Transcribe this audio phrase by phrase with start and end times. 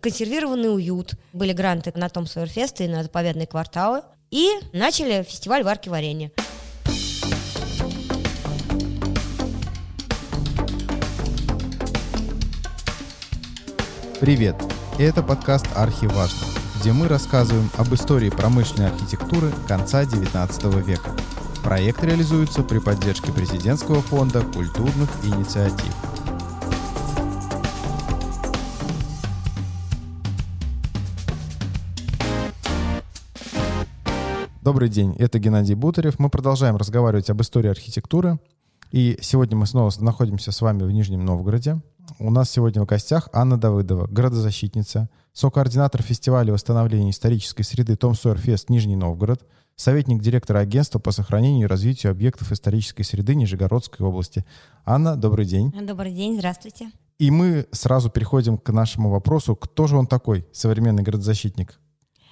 [0.00, 1.14] консервированный уют.
[1.32, 4.02] Были гранты на Том Сойерфест и на заповедные кварталы.
[4.30, 6.30] И начали фестиваль варки варенья.
[14.20, 14.54] Привет!
[14.98, 16.46] Это подкаст «Архиважно»,
[16.78, 21.16] где мы рассказываем об истории промышленной архитектуры конца XIX века.
[21.64, 26.09] Проект реализуется при поддержке Президентского фонда культурных инициатив.
[34.70, 36.20] Добрый день, это Геннадий Бутарев.
[36.20, 38.38] Мы продолжаем разговаривать об истории архитектуры.
[38.92, 41.80] И сегодня мы снова находимся с вами в Нижнем Новгороде.
[42.20, 48.38] У нас сегодня в гостях Анна Давыдова, городозащитница, сокоординатор фестиваля восстановления исторической среды Том Сойер
[48.38, 54.44] Фест Нижний Новгород, советник директора агентства по сохранению и развитию объектов исторической среды Нижегородской области.
[54.84, 55.74] Анна, добрый день.
[55.84, 56.92] Добрый день, здравствуйте.
[57.18, 61.80] И мы сразу переходим к нашему вопросу, кто же он такой, современный городозащитник?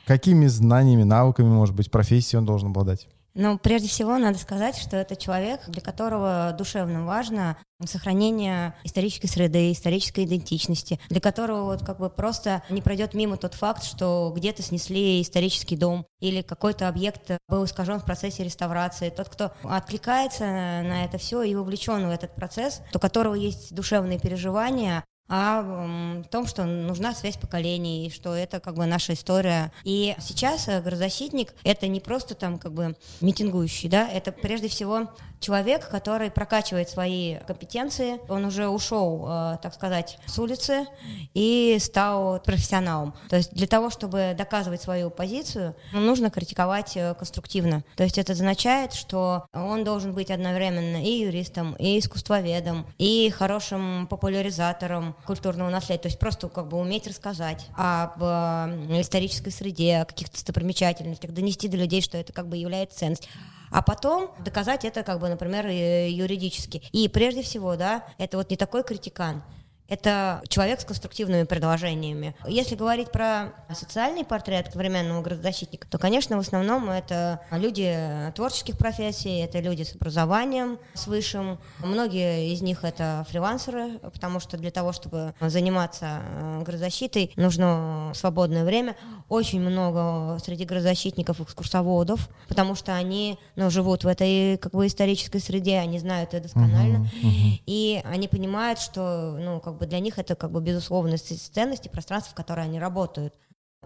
[0.08, 3.06] Какими знаниями, навыками, может быть, профессией он должен обладать?
[3.34, 9.70] Но прежде всего надо сказать, что это человек, для которого душевно важно сохранение исторической среды,
[9.70, 14.62] исторической идентичности, для которого вот как бы просто не пройдет мимо тот факт, что где-то
[14.62, 19.10] снесли исторический дом или какой-то объект был искажен в процессе реставрации.
[19.10, 24.18] Тот, кто откликается на это все и вовлечен в этот процесс, у которого есть душевные
[24.18, 29.72] переживания, а том, что нужна связь поколений, и что это как бы наша история.
[29.84, 35.10] И сейчас э, городозащитник— это не просто там как бы митингующий, да, это прежде всего
[35.40, 40.86] человек, который прокачивает свои компетенции, он уже ушел, э, так сказать, с улицы
[41.34, 43.14] и стал профессионалом.
[43.28, 47.84] То есть для того, чтобы доказывать свою позицию, нужно критиковать э, конструктивно.
[47.96, 54.06] То есть это означает, что он должен быть одновременно и юристом, и искусствоведом, и хорошим
[54.08, 56.02] популяризатором культурного наследия.
[56.02, 61.68] То есть просто как бы уметь рассказать об э, исторической среде, о каких-то достопримечательностях, донести
[61.68, 63.28] до людей, что это как бы является ценность
[63.70, 66.82] а потом доказать это, как бы, например, юридически.
[66.92, 69.42] И прежде всего, да, это вот не такой критикан,
[69.88, 72.34] это человек с конструктивными предложениями.
[72.46, 77.96] Если говорить про социальный портрет современного градозащитника, то, конечно, в основном это люди
[78.34, 81.58] творческих профессий, это люди с образованием, с высшим.
[81.78, 88.64] Многие из них это фрилансеры, потому что для того, чтобы заниматься э, градозащитой, нужно свободное
[88.64, 88.94] время.
[89.28, 95.38] Очень много среди градозащитников экскурсоводов, потому что они ну, живут в этой как бы исторической
[95.38, 97.60] среде, они знают это досконально, uh-huh, uh-huh.
[97.66, 102.32] и они понимают, что ну, как бы для них это как бы безусловность ценности пространства,
[102.32, 103.34] в которое они работают.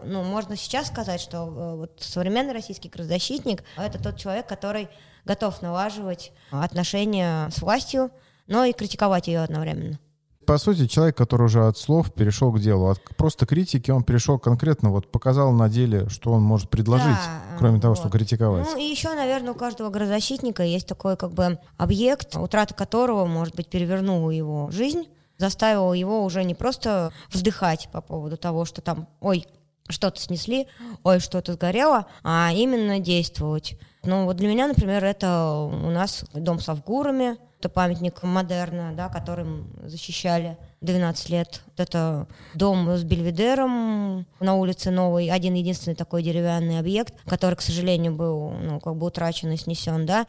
[0.03, 4.89] Ну, можно сейчас сказать, что э, вот современный российский градозащитник— это тот человек, который
[5.25, 8.11] готов налаживать отношения с властью,
[8.47, 9.99] но и критиковать ее одновременно.
[10.47, 14.39] По сути, человек, который уже от слов перешел к делу, от просто критики он перешел
[14.39, 17.83] конкретно, вот показал на деле, что он может предложить, да, кроме вот.
[17.83, 18.67] того, что критиковать.
[18.67, 23.55] Ну и еще, наверное, у каждого градозащитника есть такой как бы объект, утрата которого, может
[23.55, 25.07] быть, перевернула его жизнь,
[25.43, 29.45] заставила его уже не просто вздыхать по поводу того, что там, ой,
[29.89, 30.69] что-то снесли,
[31.03, 33.77] ой, что-то сгорело, а именно действовать.
[34.05, 39.09] Ну вот для меня, например, это у нас дом с Авгурами, это памятник модерна, да,
[39.09, 41.63] которым защищали 12 лет.
[41.77, 48.17] Это дом с бельведером на улице Новой, один единственный такой деревянный объект, который, к сожалению,
[48.17, 50.27] был ну, как бы утрачен и снесен, да.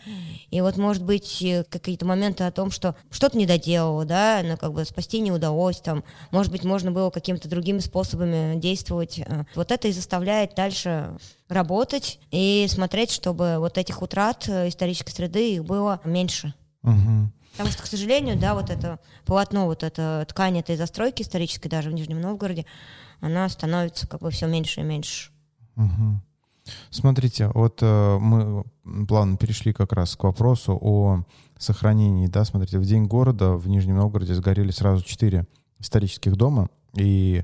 [0.51, 4.73] И вот, может быть, какие-то моменты о том, что что-то не доделало, да, но как
[4.73, 9.19] бы спасти не удалось, там, может быть, можно было какими-то другими способами действовать.
[9.55, 11.17] Вот это и заставляет дальше
[11.53, 16.53] работать и смотреть, чтобы вот этих утрат исторической среды их было меньше.
[16.83, 17.31] Угу.
[17.53, 21.89] Потому что, к сожалению, да, вот это полотно, вот эта ткань этой застройки исторической даже
[21.89, 22.65] в Нижнем Новгороде,
[23.21, 25.31] она становится как бы все меньше и меньше.
[25.75, 26.21] Угу.
[26.89, 28.63] Смотрите, вот э, мы
[29.07, 31.23] плавно перешли как раз к вопросу о
[31.57, 35.45] сохранении, да, смотрите, в день города в Нижнем Новгороде сгорели сразу четыре
[35.79, 37.43] исторических дома, и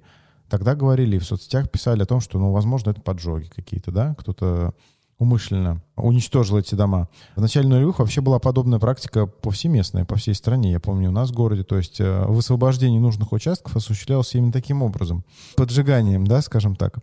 [0.50, 4.74] тогда говорили, в соцсетях писали о том, что, ну, возможно, это поджоги какие-то, да, кто-то
[5.20, 7.10] умышленно уничтожил эти дома.
[7.36, 10.72] В начале нулевых вообще была подобная практика повсеместная по всей стране.
[10.72, 14.82] Я помню, у нас в городе, то есть э, высвобождение нужных участков осуществлялось именно таким
[14.82, 15.26] образом.
[15.58, 17.00] Поджиганием, да, скажем так.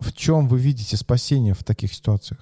[0.00, 2.40] В чем вы видите спасение в таких ситуациях?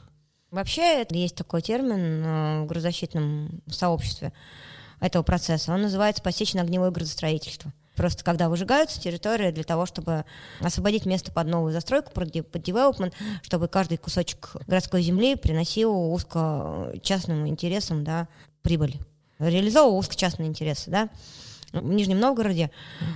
[0.53, 4.33] Вообще есть такой термин э, в градозащитном сообществе
[5.01, 5.75] этого процесса.
[5.75, 7.73] Он называется посечно-огневое градостроительство.
[7.97, 10.25] Просто когда выжигаются территории для того, чтобы
[10.61, 17.47] освободить место под новую застройку, под девелопмент, чтобы каждый кусочек городской земли приносил узко частным
[17.47, 18.29] интересам да,
[18.63, 18.99] прибыль.
[19.39, 20.91] Реализовывал узко частные интересы.
[20.91, 21.09] Да?
[21.81, 22.71] в Нижнем Новгороде,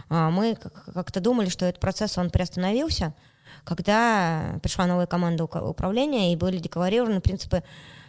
[0.08, 0.56] а, мы
[0.94, 3.14] как-то думали, что этот процесс, он приостановился,
[3.64, 7.62] когда пришла новая команда управления и были декларированы принципы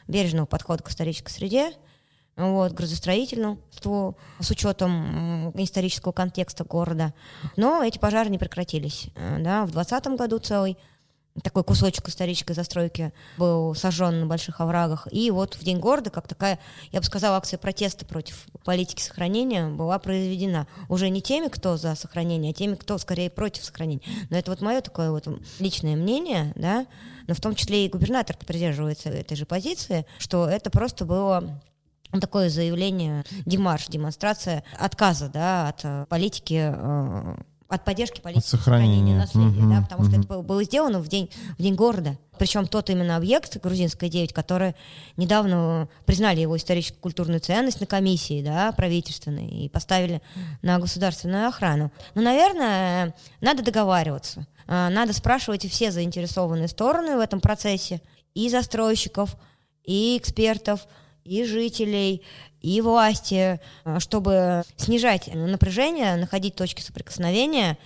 [0.07, 1.71] бережного подхода к исторической среде,
[2.39, 7.13] вот, градостроительству с учетом исторического контекста города.
[7.57, 9.09] Но эти пожары не прекратились.
[9.15, 10.77] Э, да, в 2020 году целый
[11.43, 15.07] такой кусочек исторической застройки был сожжен на больших оврагах.
[15.11, 16.59] И вот в День города, как такая,
[16.91, 20.67] я бы сказала, акция протеста против политики сохранения была произведена.
[20.89, 24.01] Уже не теми, кто за сохранение, а теми, кто скорее против сохранения.
[24.29, 25.27] Но это вот мое такое вот
[25.59, 26.85] личное мнение, да,
[27.27, 31.61] но в том числе и губернатор придерживается этой же позиции, что это просто было
[32.11, 37.35] такое заявление, демарш, демонстрация отказа да, от политики э,
[37.69, 40.09] от поддержки политики сохранения, сохранения наследия, угу, да, потому угу.
[40.09, 42.17] что это было, сделано в день, в день города.
[42.39, 44.75] Причем тот именно объект, Грузинская 9, который
[45.17, 50.21] недавно признали его историческо-культурную ценность на комиссии, да, правительственной, и поставили
[50.61, 51.91] на государственную охрану.
[52.15, 54.47] Ну, наверное, надо договариваться.
[54.67, 58.01] А, надо спрашивать все заинтересованные стороны в этом процессе,
[58.33, 59.35] и застройщиков,
[59.83, 60.87] и экспертов,
[61.29, 62.23] и жителей,
[62.61, 67.77] и власти, э, чтобы снижать напряжение, находить точки соприкосновения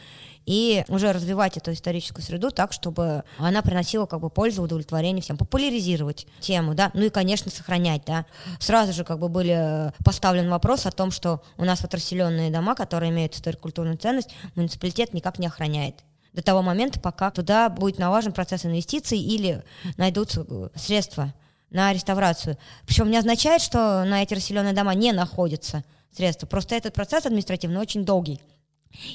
[0.46, 5.38] и уже развивать эту историческую среду так, чтобы она приносила как бы пользу, удовлетворение всем,
[5.38, 8.26] популяризировать тему, да, ну и, конечно, сохранять, да.
[8.60, 12.76] Сразу же как бы были поставлен вопрос о том, что у нас вот расселенные дома,
[12.76, 15.96] которые имеют историко-культурную ценность, муниципалитет никак не охраняет
[16.32, 19.64] до того момента, пока туда будет налажен процесс инвестиций или
[19.98, 21.34] найдутся средства
[21.74, 22.58] на реставрацию.
[22.86, 26.48] Причем не означает, что на эти расселенные дома не находятся средства.
[26.48, 28.40] Просто этот процесс административно очень долгий.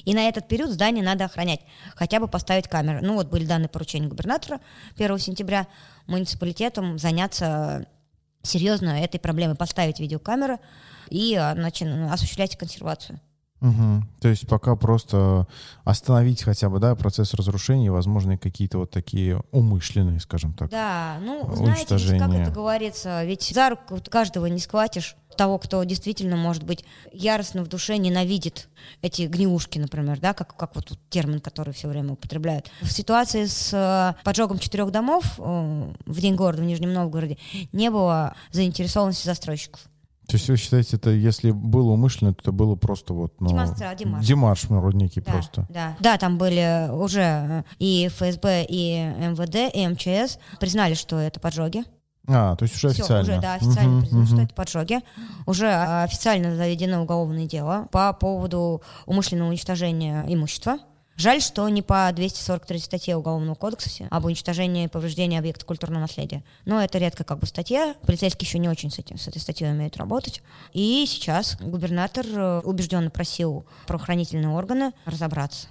[0.03, 1.61] И на этот период здание надо охранять,
[1.95, 2.99] хотя бы поставить камеры.
[3.01, 4.59] Ну вот были данные поручения губернатора
[4.97, 5.67] 1 сентября
[6.05, 7.87] муниципалитетом заняться
[8.41, 10.59] серьезно этой проблемой, поставить видеокамеры
[11.09, 13.21] и значит, осуществлять консервацию.
[13.61, 14.03] Угу.
[14.21, 15.47] То есть пока просто
[15.83, 20.69] остановить хотя бы, да, процесс разрушения, возможно, какие-то вот такие умышленные, скажем так.
[20.69, 25.81] Да, ну, знаете, ведь как это говорится, ведь за руку каждого не схватишь того, кто
[25.85, 26.83] действительно, может быть,
[27.13, 28.67] яростно в душе ненавидит
[29.01, 32.69] эти гнилушки, например, да, как, как вот тут термин, который все время употребляют.
[32.81, 37.37] В ситуации с э, поджогом четырех домов э, в день города в Нижнем Новгороде
[37.71, 39.79] не было заинтересованности застройщиков.
[40.29, 43.49] То есть вы считаете, это если было умышленно, то это было просто вот, ну...
[43.49, 44.25] Демонстра, демарш.
[44.25, 45.65] Демарш некий да, просто.
[45.69, 51.39] Да, да, там были уже э, и ФСБ, и МВД, и МЧС признали, что это
[51.39, 51.83] поджоги.
[52.27, 53.31] А, то есть уже Все, официально.
[53.31, 54.31] уже, да, официально угу, признано, угу.
[54.31, 54.99] что это поджоги.
[55.47, 60.77] Уже э, официально заведено уголовное дело по поводу умышленного уничтожения имущества.
[61.19, 66.45] Жаль, что не по 243 статье Уголовного кодекса об уничтожении и повреждении объекта культурного наследия.
[66.63, 67.93] Но это редко как бы статья.
[68.07, 70.41] Полицейские еще не очень с, этим, с этой статьей умеют работать.
[70.71, 75.67] И сейчас губернатор э, убежденно просил правоохранительные органы разобраться.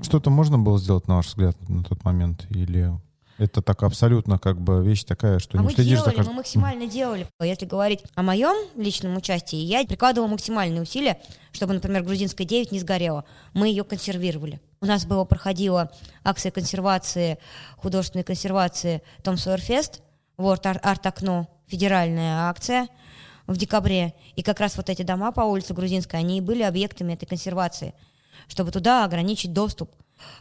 [0.00, 2.46] Что-то можно было сделать, на ваш взгляд, на тот момент?
[2.50, 2.92] Или
[3.38, 6.34] это так абсолютно как бы вещь такая, что а не мы следишь делали, за каждым...
[6.34, 7.26] мы максимально делали.
[7.40, 11.18] Если говорить о моем личном участии, я прикладывала максимальные усилия,
[11.50, 13.24] чтобы, например, грузинская 9 не сгорела.
[13.54, 14.60] Мы ее консервировали.
[14.84, 15.90] У нас было, проходила
[16.24, 17.38] акция консервации,
[17.78, 20.02] художественной консервации Том Сойерфест,
[20.36, 22.88] вот арт-окно, федеральная акция
[23.46, 24.12] в декабре.
[24.36, 27.94] И как раз вот эти дома по улице Грузинской, они и были объектами этой консервации,
[28.46, 29.90] чтобы туда ограничить доступ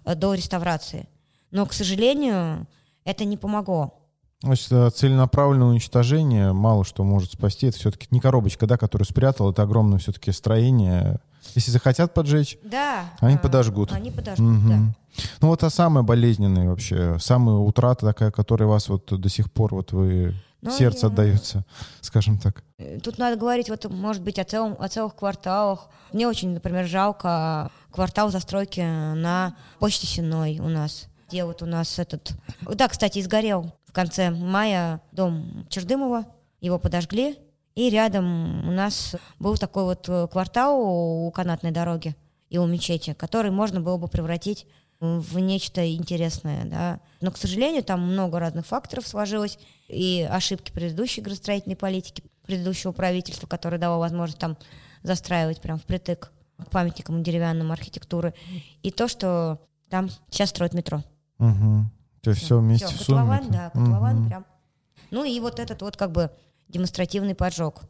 [0.03, 1.07] э, до реставрации.
[1.51, 2.67] Но, к сожалению,
[3.05, 4.02] это не помогло.
[4.43, 7.67] Значит, э, целенаправленное уничтожение мало что может спасти.
[7.67, 11.21] Это все-таки не коробочка, да, которую спрятал, это огромное все-таки строение,
[11.55, 13.93] если захотят поджечь, да, они а, подожгут.
[13.93, 14.67] Они подожгут, угу.
[14.67, 14.79] да.
[15.39, 19.73] Ну вот а самое болезненное вообще, самая утрата такая, которая вас вот до сих пор
[19.73, 21.11] вот вы ну, сердце я...
[21.11, 21.63] отдается,
[22.01, 22.63] скажем так.
[22.79, 25.87] Э, тут надо говорить вот, может быть, о, целом, о целых кварталах.
[26.11, 31.07] Мне очень, например, жалко квартал застройки на почте Сеной у нас.
[31.33, 32.33] Где вот у нас этот...
[32.61, 36.27] Да, кстати, изгорел в конце мая дом Чердымова.
[36.61, 37.39] Его подожгли,
[37.73, 42.15] и рядом у нас был такой вот э, квартал у канатной дороги
[42.49, 44.67] и у мечети, который можно было бы превратить
[44.99, 46.99] в нечто интересное, да.
[47.19, 53.47] Но, к сожалению, там много разных факторов сложилось, и ошибки предыдущей градостроительной политики, предыдущего правительства,
[53.47, 54.55] которое дало возможность там
[55.01, 56.31] застраивать прям впритык
[56.63, 58.35] к памятникам деревянным архитектуры,
[58.83, 59.59] и то, что
[59.89, 61.01] там сейчас строят метро.
[61.43, 61.85] Угу.
[62.21, 64.27] То есть все, все вместе все, в котлован, да, котлован угу.
[64.27, 64.45] прям.
[65.11, 66.31] Ну и вот этот вот как бы
[66.69, 67.81] демонстративный поджог.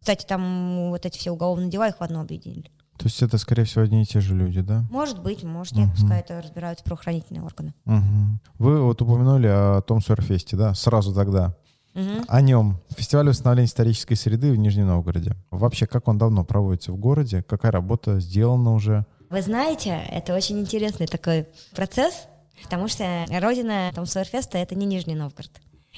[0.00, 2.70] Кстати, там вот эти все уголовные дела, их в одно объединили.
[2.98, 4.84] То есть это, скорее всего, одни и те же люди, да?
[4.90, 5.96] Может быть, может нет, угу.
[5.96, 7.74] пускай это разбираются правоохранительные органы.
[7.86, 8.38] Угу.
[8.58, 11.56] Вы вот упомянули о том Сорфесте, да, сразу тогда.
[11.94, 12.24] Угу.
[12.28, 12.80] О нем.
[12.96, 15.36] Фестиваль восстановления исторической среды в Нижнем Новгороде.
[15.50, 17.42] Вообще, как он давно проводится в городе?
[17.42, 19.06] Какая работа сделана уже?
[19.30, 22.26] Вы знаете, это очень интересный такой процесс,
[22.62, 25.50] потому что родина Том Сойерфеста— это не Нижний Новгород.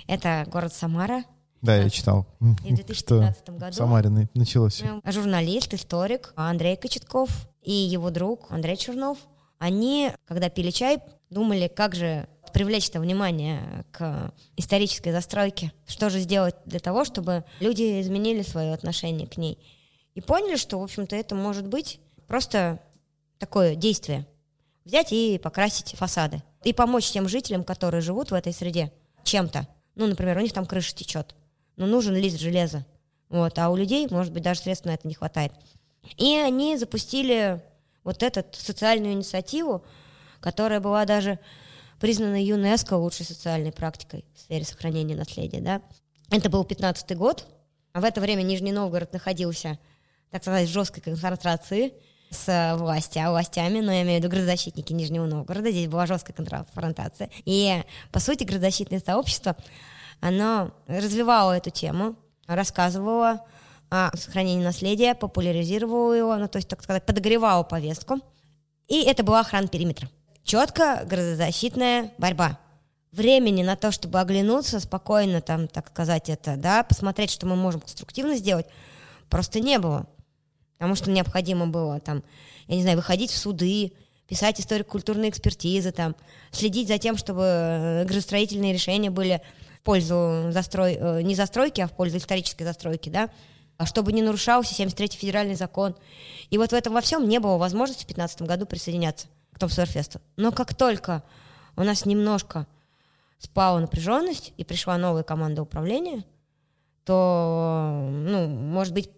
[0.06, 1.24] Это город Самара,
[1.64, 2.26] да, я читал.
[2.62, 4.82] И в 2015 что году в Самаре началось.
[5.06, 7.30] Журналист, историк Андрей Кочетков
[7.62, 9.16] и его друг Андрей Чернов,
[9.58, 10.98] они, когда пили чай,
[11.30, 17.44] думали, как же привлечь это внимание к исторической застройке, что же сделать для того, чтобы
[17.60, 19.58] люди изменили свое отношение к ней.
[20.14, 22.78] И поняли, что, в общем-то, это может быть просто
[23.38, 24.26] такое действие.
[24.84, 26.42] Взять и покрасить фасады.
[26.64, 28.92] И помочь тем жителям, которые живут в этой среде,
[29.22, 29.68] чем-то.
[29.94, 31.34] Ну, например, у них там крыша течет.
[31.76, 32.84] Но нужен лист железа.
[33.28, 35.52] Вот, а у людей, может быть, даже средств на это не хватает.
[36.16, 37.62] И они запустили
[38.02, 39.84] вот эту социальную инициативу,
[40.40, 41.38] которая была даже
[42.00, 45.60] признана ЮНЕСКО лучшей социальной практикой в сфере сохранения наследия.
[45.60, 45.82] Да?
[46.30, 47.46] Это был 15 год.
[47.92, 49.78] А в это время Нижний Новгород находился,
[50.30, 51.94] так сказать, в жесткой конфронтации
[52.34, 56.36] с властью, а властями, но я имею в виду градозащитники Нижнего Новгорода, здесь была жесткая
[56.36, 57.30] конфронтация.
[57.44, 59.56] И, по сути, градозащитное сообщество,
[60.20, 63.44] оно развивало эту тему, рассказывало
[63.90, 68.20] о сохранении наследия, популяризировало его, ну, то есть, так сказать, подогревало повестку.
[68.88, 70.08] И это была охрана периметра.
[70.42, 72.58] Четко градозащитная борьба.
[73.12, 77.80] Времени на то, чтобы оглянуться, спокойно там, так сказать, это, да, посмотреть, что мы можем
[77.80, 78.66] конструктивно сделать,
[79.30, 80.06] просто не было.
[80.84, 82.22] Потому что необходимо было там,
[82.66, 83.94] я не знаю, выходить в суды,
[84.28, 86.14] писать историко-культурные экспертизы, там,
[86.50, 89.40] следить за тем, чтобы э, градостроительные решения были
[89.78, 90.98] в пользу застрой...
[91.00, 93.30] Э, не застройки, а в пользу исторической застройки, да,
[93.78, 95.96] а чтобы не нарушался 73-й федеральный закон.
[96.50, 99.70] И вот в этом во всем не было возможности в 2015 году присоединяться к Том
[99.70, 100.20] Сойерфесту.
[100.36, 101.22] Но как только
[101.76, 102.66] у нас немножко
[103.38, 106.24] спала напряженность и пришла новая команда управления,
[107.06, 109.08] то, ну, может быть,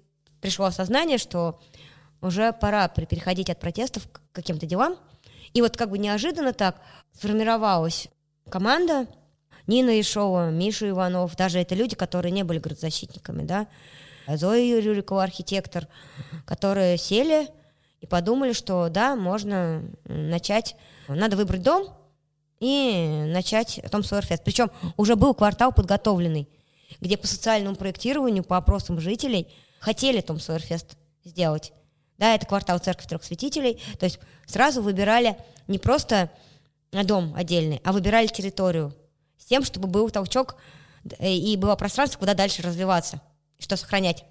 [0.41, 1.61] пришло осознание, что
[2.21, 4.97] уже пора переходить от протестов к каким-то делам.
[5.53, 6.81] И вот как бы неожиданно так
[7.13, 8.09] сформировалась
[8.51, 9.07] команда
[9.67, 13.67] Нина Ишова, Миша Иванов, даже это люди, которые не были градозащитниками, да,
[14.29, 15.87] Зоя Юрикова, архитектор,
[16.45, 17.49] которые сели
[18.01, 20.77] и подумали, что да, можно начать,
[21.09, 21.89] надо выбрать дом
[22.61, 24.45] и начать Том Сойерфест.
[24.45, 26.49] Причем уже был квартал подготовленный,
[27.01, 29.53] где по социальному проектированию, по опросам жителей
[29.87, 31.73] хотели Том Сойерфест сделать.
[32.19, 33.81] Да, это квартал Церковь Трех Святителей.
[34.01, 35.37] То есть сразу выбирали
[35.69, 36.29] не просто
[36.91, 38.93] дом отдельный, а выбирали территорию
[39.39, 40.57] с тем, чтобы был толчок
[41.21, 43.21] э, и было пространство, куда дальше развиваться,
[43.61, 44.25] что сохранять.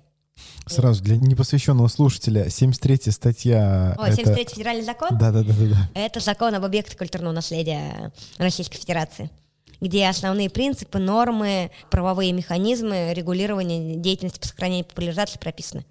[0.65, 3.95] Сразу для непосвященного слушателя, 73-я статья...
[3.97, 4.55] О, 73-й это...
[4.55, 5.17] федеральный закон?
[5.17, 5.89] Да, да, да, да, да.
[5.93, 9.29] Это закон об объектах культурного наследия Российской Федерации
[9.81, 15.85] где основные принципы, нормы, правовые механизмы регулирования деятельности по сохранению популяризации прописаны.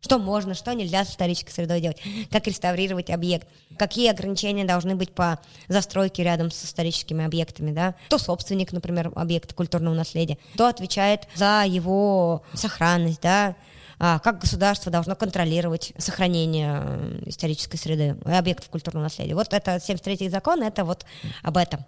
[0.00, 5.12] Что можно, что нельзя с исторической средой делать, как реставрировать объект, какие ограничения должны быть
[5.12, 11.26] по застройке рядом с историческими объектами, да, кто собственник, например, объекта культурного наследия, кто отвечает
[11.34, 13.56] за его сохранность, да,
[13.98, 19.34] а, как государство должно контролировать сохранение э, исторической среды, объектов культурного наследия.
[19.34, 21.04] Вот это 73-й закон, это вот
[21.42, 21.84] об этом.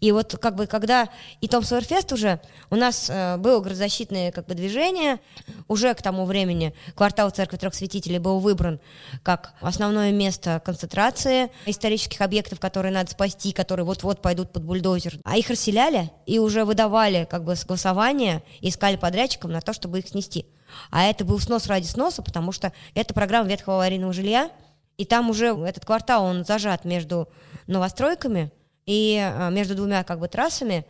[0.00, 1.08] И вот как бы когда
[1.40, 5.20] и Том Сойерфест уже, у нас э, было градозащитное как бы движение,
[5.68, 8.80] уже к тому времени квартал Церкви Трех Святителей был выбран
[9.22, 15.18] как основное место концентрации исторических объектов, которые надо спасти, которые вот-вот пойдут под бульдозер.
[15.24, 20.08] А их расселяли и уже выдавали как бы согласование, искали подрядчиков на то, чтобы их
[20.08, 20.46] снести.
[20.90, 24.50] А это был снос ради сноса, потому что это программа ветхого аварийного жилья,
[24.96, 27.28] и там уже этот квартал, он зажат между
[27.66, 28.52] новостройками
[28.90, 30.84] и а, между двумя как бы трассами,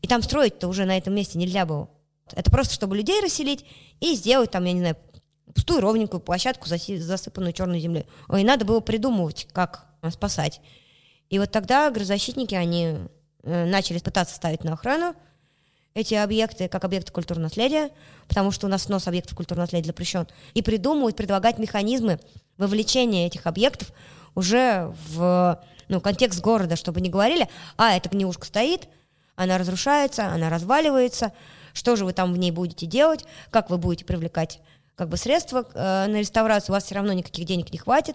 [0.00, 1.88] и там строить-то уже на этом месте нельзя было.
[2.30, 3.64] Это просто, чтобы людей расселить
[3.98, 4.96] и сделать там, я не знаю,
[5.52, 8.06] пустую ровненькую площадку, засыпанную черной землей.
[8.32, 10.60] И надо было придумывать, как спасать.
[11.30, 12.98] И вот тогда грозощитники, они
[13.42, 15.16] э, начали пытаться ставить на охрану,
[15.94, 17.90] эти объекты как объекты культурного наследия,
[18.28, 22.20] потому что у нас снос объектов культурного наследия запрещен, и придумывать, предлагать механизмы
[22.56, 23.92] вовлечения этих объектов
[24.36, 28.88] уже в ну, контекст города, чтобы не говорили, а, эта гнилушка стоит,
[29.36, 31.32] она разрушается, она разваливается,
[31.72, 34.60] что же вы там в ней будете делать, как вы будете привлекать
[34.94, 38.14] как бы средства э, на реставрацию, у вас все равно никаких денег не хватит,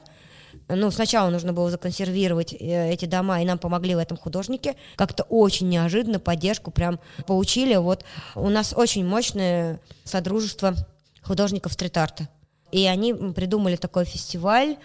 [0.69, 4.75] ну, сначала нужно было законсервировать э, эти дома, и нам помогли в этом художники.
[4.95, 7.75] Как-то очень неожиданно поддержку прям получили.
[7.75, 8.03] Вот
[8.35, 10.75] у нас очень мощное содружество
[11.21, 12.27] художников стрит-арта.
[12.71, 14.77] И они придумали такой фестиваль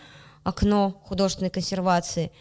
[0.44, 2.32] «Окно художественной консервации».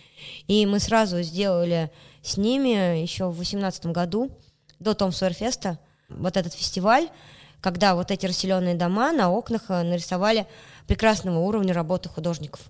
[0.47, 1.91] И мы сразу сделали
[2.21, 4.31] с ними еще в 2018 году,
[4.79, 5.79] до Том Сойерфеста,
[6.09, 7.07] вот этот фестиваль,
[7.61, 10.47] когда вот эти расселенные дома на окнах э, нарисовали
[10.87, 12.61] прекрасного уровня работы художников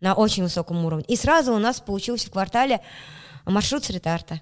[0.00, 1.04] на очень высоком уровне.
[1.06, 2.80] И сразу у нас получился в квартале
[3.46, 4.40] маршрут стрит-арта.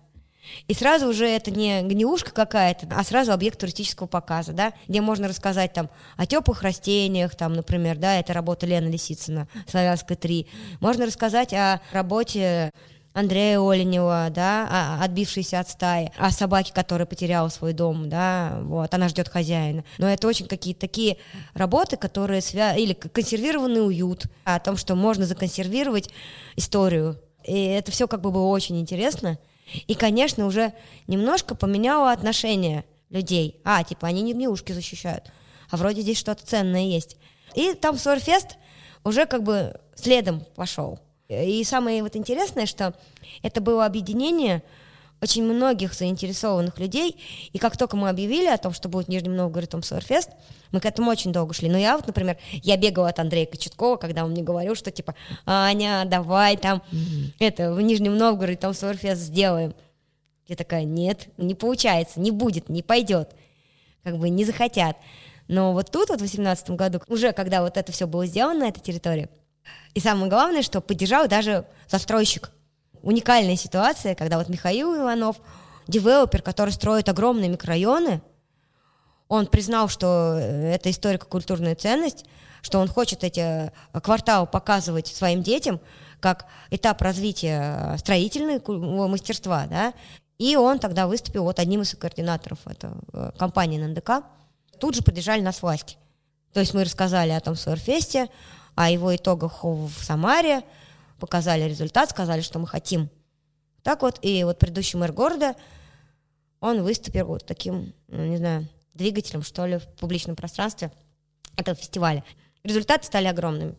[0.69, 5.29] И сразу уже это не гнилушка какая-то, а сразу объект туристического показа, да, где можно
[5.29, 10.47] рассказать там о теплых растениях, там, например, да, это работа Лены Лисицына, «Славянская 3».
[10.81, 12.71] Можно рассказать о работе
[13.13, 19.09] Андрея Оленева, да, отбившийся от стаи, о собаке, которая потеряла свой дом, да, вот, она
[19.09, 19.85] ждет хозяина.
[19.99, 21.17] Но это очень какие-то такие
[21.55, 22.77] работы, которые свя...
[22.77, 26.11] или консервированный уют, о том, что можно законсервировать
[26.55, 27.21] историю.
[27.45, 29.39] И это все как бы было очень интересно.
[29.87, 30.73] И, конечно, уже
[31.07, 33.61] немножко поменяло отношение людей.
[33.65, 35.31] А, типа, они не гнилушки защищают,
[35.71, 37.17] а вроде здесь что-то ценное есть.
[37.55, 38.57] И там Сорфест
[39.05, 40.99] уже как бы следом пошел.
[41.29, 42.95] И самое вот интересное, что
[43.43, 44.63] это было объединение
[45.21, 47.17] очень многих заинтересованных людей,
[47.53, 50.31] и как только мы объявили о том, что будет в Нижнем Новгороде Том Сойерфест,
[50.73, 51.69] мы к этому очень долго шли.
[51.69, 55.15] Но я вот, например, я бегала от Андрея Кочеткова, когда он мне говорил, что типа,
[55.45, 57.35] Аня, давай там mm-hmm.
[57.39, 59.75] это в Нижнем Новгороде Том Сойерфест сделаем.
[60.47, 63.31] Я такая, нет, не получается, не будет, не пойдет.
[64.03, 64.97] Как бы не захотят.
[65.47, 68.69] Но вот тут, вот в 2018 году, уже когда вот это все было сделано на
[68.69, 69.29] этой территории,
[69.95, 72.51] и самое главное, что поддержал даже застройщик.
[73.03, 75.37] Уникальная ситуация, когда вот Михаил Иванов,
[75.87, 78.23] девелопер, который строит огромные микрорайоны,
[79.29, 82.25] он признал, что это историко-культурная ценность,
[82.63, 83.71] что он хочет эти э,
[84.03, 85.81] кварталы показывать своим детям
[86.19, 89.95] как этап развития строительного мастерства, да,
[90.39, 94.25] и он тогда выступил вот одним из координаторов этой э, компании ННДК.
[94.79, 95.97] Тут же поддержали нас власти.
[96.53, 98.29] То есть мы рассказали о том Суэрфесте,
[98.75, 100.63] о его итогах в Самаре,
[101.21, 103.09] показали результат, сказали, что мы хотим.
[103.83, 105.55] Так вот, и вот предыдущий мэр города,
[106.61, 110.93] он выступил вот таким, ну, не знаю, двигателем, что ли, в публичном пространстве
[111.57, 112.25] этого фестиваля.
[112.65, 113.77] Результаты стали огромными.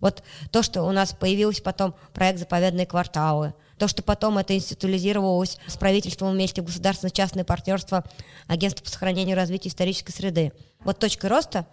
[0.00, 5.58] Вот то, что у нас появился потом проект «Заповедные кварталы», то, что потом это институализировалось
[5.66, 8.04] с правительством вместе государственно-частное партнерство
[8.46, 10.52] Агентства по сохранению и развитию исторической среды.
[10.80, 11.66] Вот точкой роста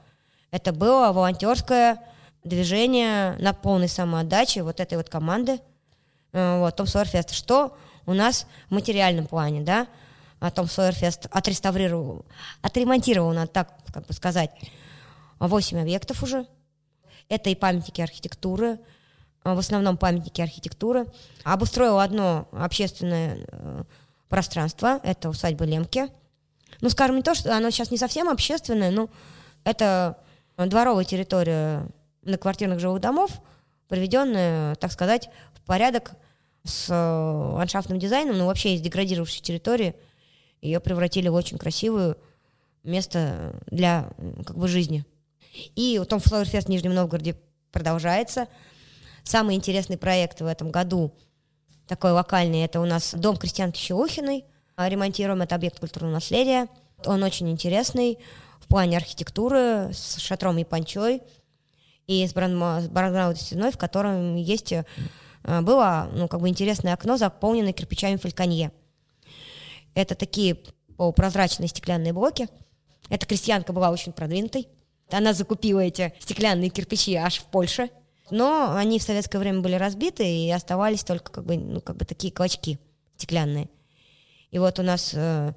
[0.50, 2.02] это было волонтерское
[2.44, 5.60] движение на полной самоотдаче вот этой вот команды,
[6.34, 7.32] э, вот, Том Сойерфест.
[7.32, 9.88] Что у нас в материальном плане, да,
[10.40, 12.26] а Том Сойерфест отреставрировал,
[12.62, 14.52] отремонтировал, надо так как бы сказать,
[15.40, 16.48] 8 объектов уже.
[17.30, 18.80] Это и памятники архитектуры,
[19.44, 21.06] в основном памятники архитектуры.
[21.44, 23.84] Обустроил одно общественное э,
[24.30, 26.08] пространство, это усадьба Лемки.
[26.82, 29.10] Ну, скажем, не то, что оно сейчас не совсем общественное, но
[29.64, 30.18] это
[30.58, 31.88] дворовая территория
[32.24, 33.42] многоквартирных жилых домов,
[33.88, 36.14] приведенная, так сказать, в порядок
[36.64, 39.96] с э, ландшафтным дизайном, ну, вообще из деградировавшей территории,
[40.62, 42.16] ее превратили в очень красивое
[42.84, 44.10] место для
[44.46, 45.06] как бы жизни.
[45.76, 47.36] И у Том Флауэрфест в Нижнем Новгороде
[47.72, 48.48] продолжается.
[49.24, 51.14] Самый интересный проект в этом году,
[51.88, 54.46] такой локальный, это у нас дом крестьянки Щелухиной.
[54.78, 56.68] Ремонтируем, это объект культурного наследия.
[57.06, 58.18] Он очень интересный
[58.60, 61.22] в плане архитектуры, с шатром и панчой
[62.12, 64.84] и с бэкграунд стеной, в котором есть э,
[65.44, 68.72] было ну, как бы интересное окно, заполненное кирпичами фальконье.
[69.94, 70.58] Это такие
[70.98, 72.50] полупрозрачные стеклянные блоки.
[73.10, 74.68] Эта крестьянка была очень продвинутой.
[75.10, 77.90] Она закупила эти стеклянные кирпичи аж в Польше.
[78.30, 82.06] Но они в советское время были разбиты, и оставались только как бы, ну, как бы
[82.06, 82.80] такие клочки
[83.18, 83.70] стеклянные.
[84.52, 85.54] И вот у нас э,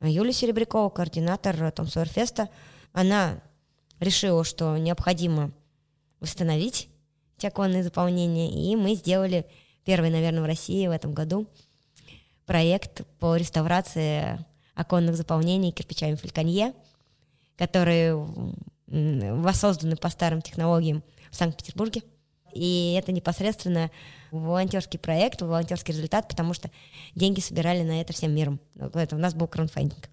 [0.00, 2.48] Юлия Серебрякова, координатор Том Сойерфеста,
[2.92, 3.40] она
[3.98, 5.52] решила, что необходимо
[6.22, 6.88] восстановить
[7.36, 8.50] эти оконные заполнения.
[8.50, 9.44] И мы сделали
[9.84, 11.46] первый, наверное, в России в этом году
[12.46, 14.42] проект по реставрации
[14.74, 16.72] оконных заполнений кирпичами фальконье,
[17.56, 18.14] которые
[18.86, 22.02] воссозданы по старым технологиям в Санкт-Петербурге.
[22.54, 23.90] И это непосредственно
[24.30, 26.70] волонтерский проект, волонтерский результат, потому что
[27.14, 28.60] деньги собирали на это всем миром.
[28.76, 30.08] У нас был краудфандинг.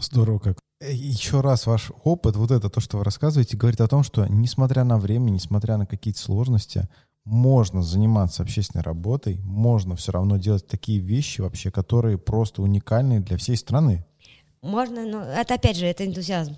[0.00, 0.58] Здорово как.
[0.80, 4.26] Э, еще раз ваш опыт, вот это то, что вы рассказываете, говорит о том, что
[4.26, 6.88] несмотря на время, несмотря на какие-то сложности,
[7.24, 13.36] можно заниматься общественной работой, можно все равно делать такие вещи вообще, которые просто уникальные для
[13.36, 14.04] всей страны.
[14.60, 16.56] Можно, но это опять же, это энтузиазм.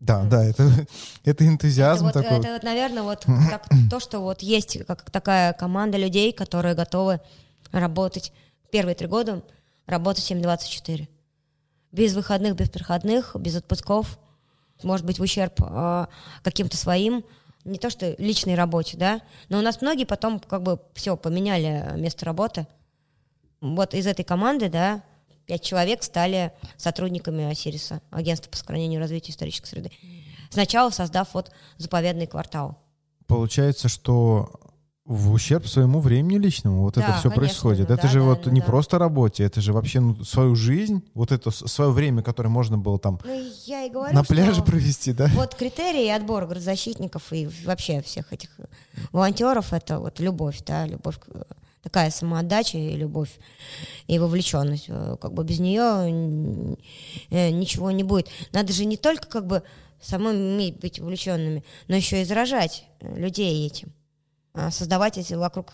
[0.00, 0.70] Да, да, это,
[1.24, 2.38] это энтузиазм это такой.
[2.38, 6.74] Вот, это, вот, наверное, вот так, то, что вот есть как такая команда людей, которые
[6.74, 7.20] готовы
[7.70, 8.32] работать
[8.70, 9.42] первые три года,
[9.86, 11.08] работать 7-24
[11.92, 14.18] без выходных, без проходных, без отпусков,
[14.82, 16.06] может быть, в ущерб э,
[16.42, 17.24] каким-то своим,
[17.64, 21.92] не то что личной работе, да, но у нас многие потом как бы все поменяли
[21.96, 22.66] место работы.
[23.60, 25.02] Вот из этой команды, да,
[25.46, 29.90] пять человек стали сотрудниками Осириса, агентства по сохранению и развитию исторической среды.
[30.50, 32.78] Сначала создав вот заповедный квартал.
[33.26, 34.60] Получается, что
[35.08, 37.88] в ущерб своему времени личному вот Да, это все конечно, происходит.
[37.88, 38.66] ну это да, же да, вот ну не да.
[38.66, 42.98] просто работе, это же вообще ну, свою жизнь, вот это свое время, которое можно было
[42.98, 45.30] там Ну, я и говорю, на пляже провести, да?
[45.34, 48.50] Вот критерии отбора градозащитников и вообще всех этих
[49.10, 51.16] волонтеров— это вот любовь, да, любовь,
[51.82, 53.30] такая самоотдача и любовь,
[54.08, 54.86] и вовлеченность.
[54.88, 56.76] Э, Как бы без нее
[57.30, 58.28] э, ничего не будет.
[58.52, 59.62] Надо же не только как бы
[60.00, 63.92] самим быть увлеченными, но еще и заражать э, людей этим.
[64.58, 65.72] А создавать эти вокруг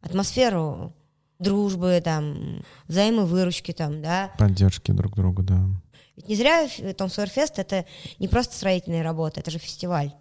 [0.00, 0.92] атмосферу
[1.38, 5.60] дружбы, там, взаимовыручки, там, да, Поддержки друг друга, да.
[6.16, 6.66] ведь не зря
[6.96, 7.84] Том Сойерфест это
[8.18, 10.12] не просто строительные работы, это же фестиваль.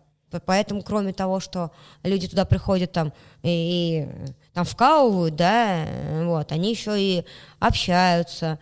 [0.46, 1.72] Поэтому, кроме того, что
[2.04, 5.86] люди туда приходят там и, и, там вкалывают, да,
[6.24, 7.26] вот, они еще и
[7.60, 8.60] общаются,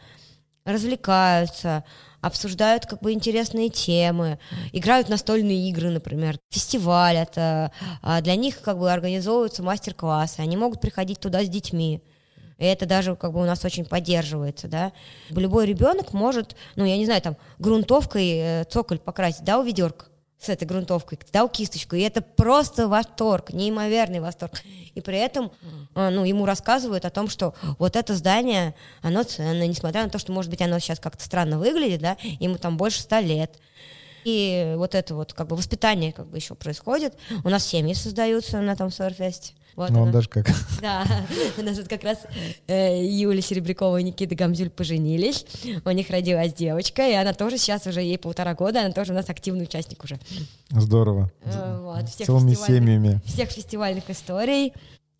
[0.65, 1.83] развлекаются,
[2.21, 4.39] обсуждают как бы интересные темы,
[4.71, 6.37] играют настольные игры, например.
[6.49, 12.01] Фестиваль это а, для них как бы организовываются мастер-классы, они могут приходить туда с детьми.
[12.57, 14.93] И это даже как бы у нас очень поддерживается, да.
[15.31, 20.10] Любой ребенок может, ну, я не знаю, там, грунтовкой э, цоколь покрасить, дал ведерко
[20.41, 24.63] с этой грунтовкой, дал кисточку, и это просто восторг, неимоверный восторг.
[24.95, 25.51] И при этом,
[25.93, 28.73] э, ну, ему рассказывают о том, что вот это здание,
[29.03, 32.57] оно ценное, несмотря на то, что, может быть, оно сейчас как-то странно выглядит, да, ему
[32.57, 33.59] там больше ста лет.
[34.23, 37.13] И вот это вот как бы воспитание как бы еще происходит.
[37.43, 39.53] У нас семьи создаются на том Сорфесте.
[39.77, 40.11] Вот Ну, он оно.
[40.11, 40.47] даже как...
[40.81, 41.05] Да,
[41.57, 42.17] у нас вот как раз
[42.67, 45.45] э, Юля Серебрякова и Никита Гамзюль поженились,
[45.85, 49.15] у них родилась девочка, и она тоже сейчас уже ей полтора года, она тоже у
[49.15, 50.19] нас активный участник уже.
[50.71, 51.31] Здорово.
[51.45, 53.21] Э, вот, всех Целыми фестивальных- семьями.
[53.25, 54.73] Всех фестивальных историй.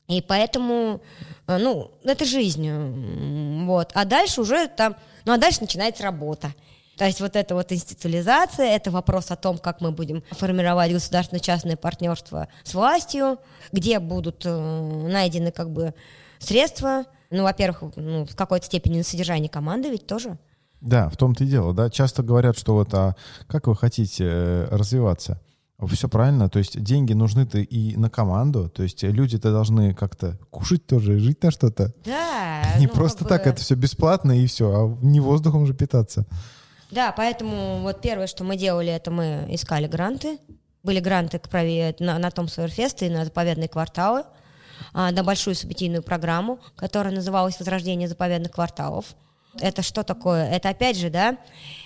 [0.09, 0.99] И поэтому,
[1.47, 2.67] э, ну, это жизнь.
[2.67, 3.91] м, Вот.
[3.93, 6.53] А дальше уже там, ну, а дальше начинается работа.
[7.01, 11.75] То есть вот эта вот институализация, это вопрос о том, как мы будем формировать государственно-частное
[11.75, 13.39] партнерство с властью,
[13.71, 15.95] где будут э, найдены как бы
[16.37, 20.37] средства, ну, во-первых, ну, в какой-то степени на содержание команды ведь тоже.
[20.79, 21.89] Да, в том-то и дело, да.
[21.89, 23.15] Часто говорят, что вот, а
[23.47, 25.41] как вы хотите э, развиваться?
[25.87, 30.85] Все правильно, то есть деньги нужны-то и на команду, то есть люди-то должны как-то кушать
[30.85, 31.95] тоже, жить на что-то.
[32.05, 32.61] Да.
[32.77, 35.73] Не ну, просто как так бы- это все бесплатно и все, а не воздухом же
[35.73, 36.27] питаться.
[36.91, 40.39] Да, поэтому вот первое, что мы делали, это мы искали гранты.
[40.83, 44.23] Были гранты к праве на, на том Сойерфест и на заповедные кварталы,
[44.93, 49.05] а, на большую событийную программу, которая называлась «Возрождение заповедных кварталов».
[49.59, 50.49] Это что такое?
[50.49, 51.37] Это опять же, да,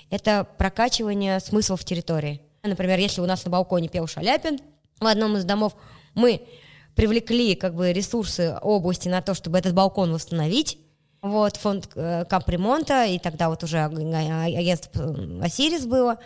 [0.10, 2.42] это прокачивание смыслов территории.
[2.64, 4.60] Например, если у нас на балконе пел Шаляпин
[5.00, 5.76] в одном из домов,
[6.14, 6.48] мы
[6.96, 10.80] привлекли как бы ресурсы области на то, чтобы этот балкон восстановить,
[11.30, 16.18] вот, фонд э, капремонта, и тогда вот уже аг- а- агентство э, «Осирис» было.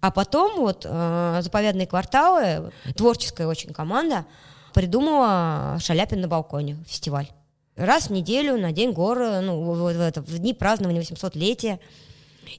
[0.00, 4.24] А потом вот э, заповедные кварталы, творческая очень команда,
[4.72, 7.28] придумала «Шаляпин на балконе» фестиваль.
[7.76, 11.78] Раз в неделю на День города, ну, в, в- в дни празднования 800-летия.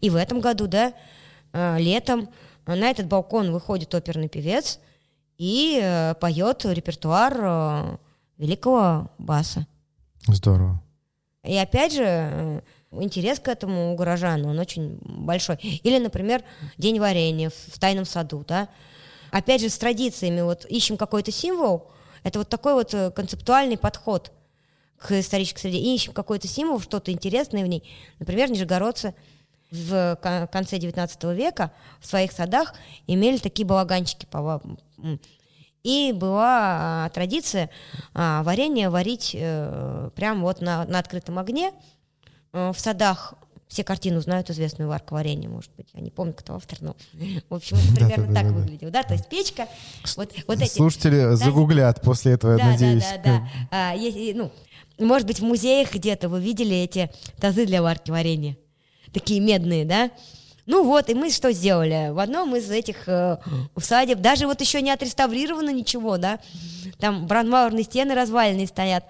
[0.01, 0.93] И в этом году, да,
[1.77, 2.29] летом
[2.65, 4.79] на этот балкон выходит оперный певец
[5.37, 7.97] и поет репертуар
[8.37, 9.65] великого баса.
[10.27, 10.81] Здорово.
[11.43, 15.56] И опять же, э, интерес к этому у горожан, он очень большой.
[15.84, 16.43] Или, например,
[16.77, 18.69] День варенья в, тайном саду, да.
[19.32, 21.89] Опять же, с традициями, вот ищем какой-то символ,
[22.23, 24.32] это вот такой вот э, концептуальный подход
[24.99, 25.80] к исторической среде.
[25.80, 27.89] И ищем какой-то символ, что-то интересное в ней.
[28.19, 29.15] Например, нижегородцы
[29.71, 32.75] в ко- конце 19 века в своих садах
[33.08, 34.27] имели такие балаганчики.
[34.27, 34.62] по-.
[35.83, 37.69] И была а, традиция
[38.13, 41.71] а, варенье варить э, прямо вот на, на открытом огне.
[42.53, 43.33] Э, в садах
[43.71, 45.87] все картину знают, известную варка варенья, может быть.
[45.93, 46.95] Я не помню, кто автор, но,
[47.49, 49.65] в общем, это примерно так выглядело, да, то есть печка,
[50.17, 50.73] вот, вот эти...
[50.73, 53.03] Слушатели загуглят после этого, Да, надеюсь.
[53.03, 53.47] да, да, да.
[53.71, 54.51] А, есть, ну,
[54.99, 58.57] может быть, в музеях где-то вы видели эти тазы для варки варенья.
[59.13, 60.11] Такие медные, да?
[60.71, 62.12] Ну вот, и мы что сделали?
[62.13, 63.36] В одном из этих э,
[63.75, 66.39] усадеб, даже вот еще не отреставрировано ничего, да?
[66.97, 69.03] Там бронмауэрные стены разваленные стоят.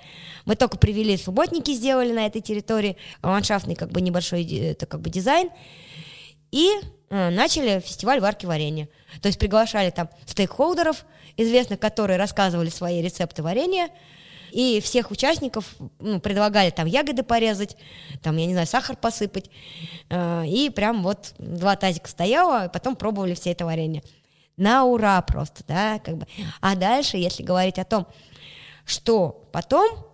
[0.45, 5.01] Мы только привели субботники, сделали на этой территории, ландшафтный как бы небольшой э, это как
[5.01, 5.51] бы дизайн.
[6.49, 6.67] И
[7.11, 8.89] э, начали фестиваль варки варенья.
[9.21, 11.05] То есть приглашали там стейкхолдеров,
[11.37, 13.91] известных, которые рассказывали свои рецепты варенья,
[14.51, 17.77] и всех участников ну, предлагали там ягоды порезать,
[18.21, 19.49] там, я не знаю, сахар посыпать.
[20.09, 24.03] Э, И прям вот два тазика стояло, и потом пробовали все это варенье.
[24.57, 26.27] На ура просто, да, как бы.
[26.59, 28.05] А дальше, если говорить о том,
[28.85, 30.05] что потом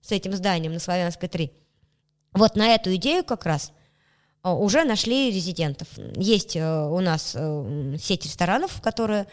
[0.00, 1.52] с этим зданием на Славянской 3,
[2.32, 3.72] вот на эту идею как раз
[4.42, 5.88] уже нашли резидентов.
[6.16, 7.36] Есть у нас
[7.98, 9.26] сеть ресторанов, которые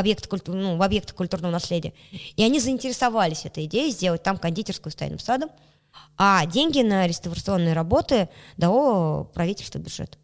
[0.00, 1.92] объекты культур, ну, в объектах культурного наследия.
[2.36, 5.50] И они заинтересовались этой идеей сделать там кондитерскую с тайным садом.
[6.16, 10.18] А деньги на реставрационные работы дало правительство бюджет.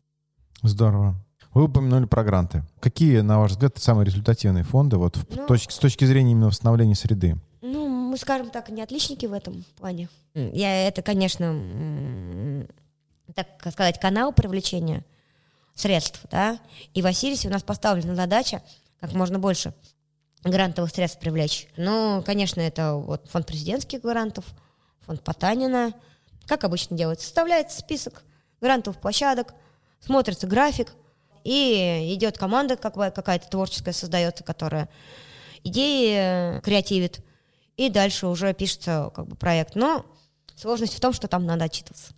[0.62, 1.14] Здорово.
[1.52, 2.64] Вы упомянули про гранты.
[2.80, 6.94] Какие, на ваш взгляд, самые результативные фонды вот, ну, точки, с точки зрения именно восстановления
[6.94, 7.36] среды?
[7.62, 10.08] Ну, мы, скажем так, не отличники в этом плане.
[10.34, 12.66] Я это, конечно,
[13.34, 15.04] так сказать, канал привлечения
[15.74, 16.58] средств, да,
[16.94, 18.62] и в Осирисе у нас поставлена задача
[19.00, 19.74] как можно больше
[20.42, 21.68] грантовых средств привлечь.
[21.76, 24.44] Ну, конечно, это вот фонд президентских грантов,
[25.00, 25.92] фонд Потанина.
[26.46, 27.26] Как обычно делается?
[27.26, 28.22] Составляется список
[28.60, 29.54] грантовых площадок,
[30.00, 30.92] смотрится график,
[31.44, 34.88] и идет команда как бы, какая-то творческая создается, которая
[35.62, 37.24] идеи креативит,
[37.76, 39.76] и дальше уже пишется как бы проект.
[39.76, 40.04] Но
[40.56, 42.12] сложность в том, что там надо отчитываться.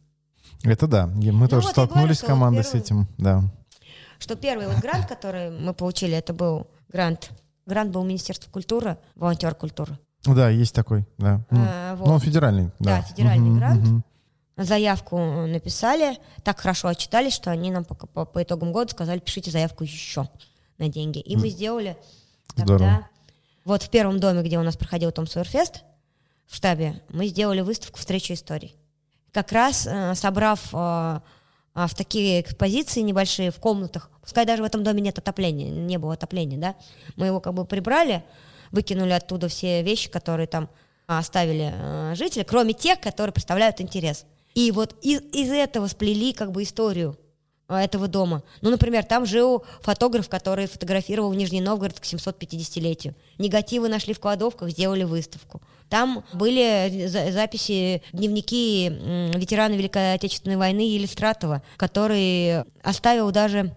[0.64, 1.06] Это да.
[1.06, 2.70] Мы ну тоже вот столкнулись с командой первый...
[2.70, 3.44] с этим, да
[4.18, 7.30] что первый вот грант, который мы получили, это был грант.
[7.66, 9.98] Грант был Министерства культуры, волонтер культуры.
[10.24, 11.40] Да, есть такой, да.
[11.50, 12.06] А, вот.
[12.06, 12.70] Ну, он федеральный.
[12.78, 13.86] Да, да федеральный угу, грант.
[13.86, 14.02] Угу.
[14.64, 19.50] Заявку написали, так хорошо отчитались, что они нам по, по, по итогам года сказали, пишите
[19.50, 20.28] заявку еще
[20.78, 21.20] на деньги.
[21.20, 21.96] И мы сделали
[22.56, 22.78] Здорово.
[22.78, 23.08] тогда...
[23.64, 25.84] Вот в первом доме, где у нас проходил Том Суэрфест,
[26.46, 28.74] в штабе, мы сделали выставку «Встреча историй».
[29.32, 31.20] Как раз э, собрав э,
[31.86, 34.10] в такие экспозиции небольшие, в комнатах.
[34.22, 36.74] Пускай даже в этом доме нет отопления, не было отопления, да.
[37.16, 38.24] Мы его как бы прибрали,
[38.72, 40.68] выкинули оттуда все вещи, которые там
[41.06, 44.26] а, оставили э, жители, кроме тех, которые представляют интерес.
[44.54, 47.27] И вот из, из этого сплели как бы историю а,
[47.68, 48.42] этого дома.
[48.62, 53.14] Ну, например, там жил фотограф, который фотографировал Нижний Новгород к 750-летию.
[53.36, 55.60] Негативы нашли в кладовках, сделали выставку.
[55.90, 58.88] Там были записи, дневники
[59.34, 63.74] ветерана Великой Отечественной войны Елистратова, который оставил даже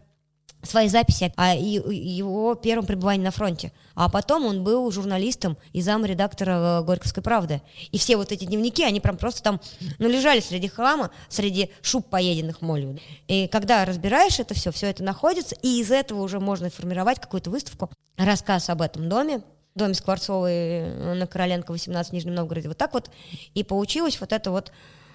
[0.64, 3.72] свои записи о его первом пребывании на фронте.
[3.96, 7.62] А потом он был журналистом и замредактора э, «Горьковской правды».
[7.92, 9.60] И все вот эти дневники, они прям просто там
[10.00, 13.00] ну, лежали среди хлама, среди шуб, поеденных молью.
[13.28, 17.50] И когда разбираешь это все, все это находится, и из этого уже можно формировать какую-то
[17.50, 19.42] выставку, рассказ об этом доме,
[19.76, 22.68] доме Скворцовой э, на Короленко 18 в Нижнем Новгороде.
[22.68, 23.10] Вот так вот
[23.54, 24.72] и получилось вот это вот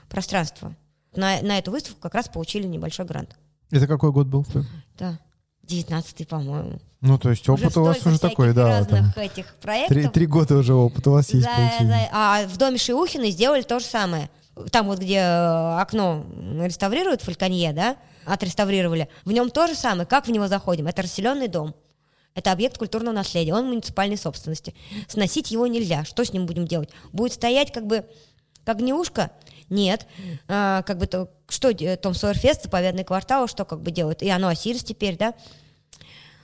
[0.08, 0.74] пространство.
[1.14, 3.36] На, на эту выставку как раз получили небольшой грант.
[3.70, 4.46] Это какой год был?
[4.98, 5.18] Да,
[5.66, 6.78] 19 по-моему.
[7.00, 8.66] Ну, то есть опыт уже у вас уже такой, да.
[8.68, 9.94] разных там, этих проектов.
[9.94, 11.46] Три, три года уже опыт у вас есть.
[11.46, 14.30] За, за, а в доме Шиухина сделали то же самое.
[14.70, 16.24] Там вот, где э, окно
[16.60, 20.06] реставрируют, фальконье, да, отреставрировали, в нем то же самое.
[20.06, 20.86] Как в него заходим?
[20.86, 21.74] Это расселенный дом.
[22.34, 24.74] Это объект культурного наследия, он муниципальной собственности.
[25.08, 26.04] Сносить его нельзя.
[26.04, 26.90] Что с ним будем делать?
[27.12, 28.04] Будет стоять как бы
[28.64, 29.30] как гнеушка?
[29.68, 30.06] Нет.
[30.48, 34.22] А, как бы то, что Том Сойерфест, заповедный квартал, что как бы делают?
[34.22, 35.34] И оно Осирис теперь, да?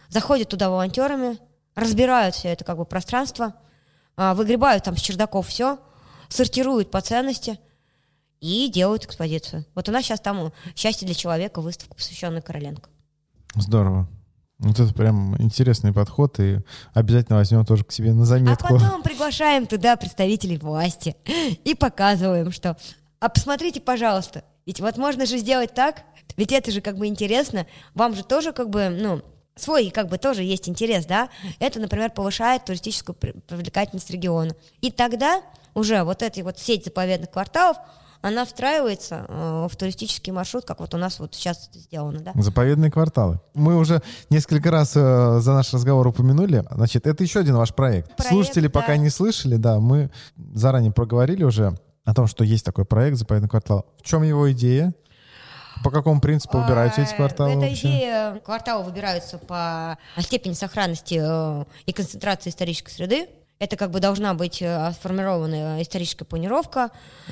[0.09, 1.39] Заходят туда волонтерами,
[1.75, 3.55] разбирают все это как бы пространство,
[4.17, 5.79] а, выгребают там с чердаков все,
[6.29, 7.59] сортируют по ценности
[8.41, 9.65] и делают экспозицию.
[9.75, 12.91] Вот у нас сейчас там «Счастье для человека» выставка, посвященная Короленко.
[13.55, 14.09] Здорово.
[14.59, 16.59] Вот это прям интересный подход, и
[16.95, 18.77] обязательно возьмем тоже к себе на заметку.
[18.77, 21.17] А потом приглашаем туда представителей власти
[21.65, 22.77] и показываем, что
[23.23, 26.03] «А посмотрите, пожалуйста, ведь вот можно же сделать так,
[26.37, 29.23] ведь это же как бы интересно, вам же тоже как бы, ну,
[29.55, 31.29] свой как бы тоже есть интерес, да,
[31.61, 34.57] это, например, повышает туристическую привлекательность региона.
[34.81, 35.41] И тогда
[35.73, 37.77] уже вот эта вот сеть заповедных кварталов,
[38.23, 42.33] она встраивается э, в туристический маршрут, как вот у нас вот сейчас это сделано, да.
[42.35, 43.39] Заповедные кварталы.
[43.55, 46.65] Мы уже несколько раз э, за наш разговор упомянули.
[46.73, 48.17] Значит, это еще один ваш проект.
[48.17, 48.81] проект Слушатели да.
[48.81, 50.11] пока не слышали, да, мы
[50.55, 53.87] заранее проговорили уже о том, что есть такой проект «Заповедный квартал».
[53.99, 54.95] В чем его идея?
[55.85, 57.65] По какому принципу выбираются эти кварталы?
[57.65, 63.29] Эта идея кварталы выбираются по степени сохранности э, и концентрации исторической среды.
[63.59, 66.91] Это как бы должна быть э, сформирована историческая планировка,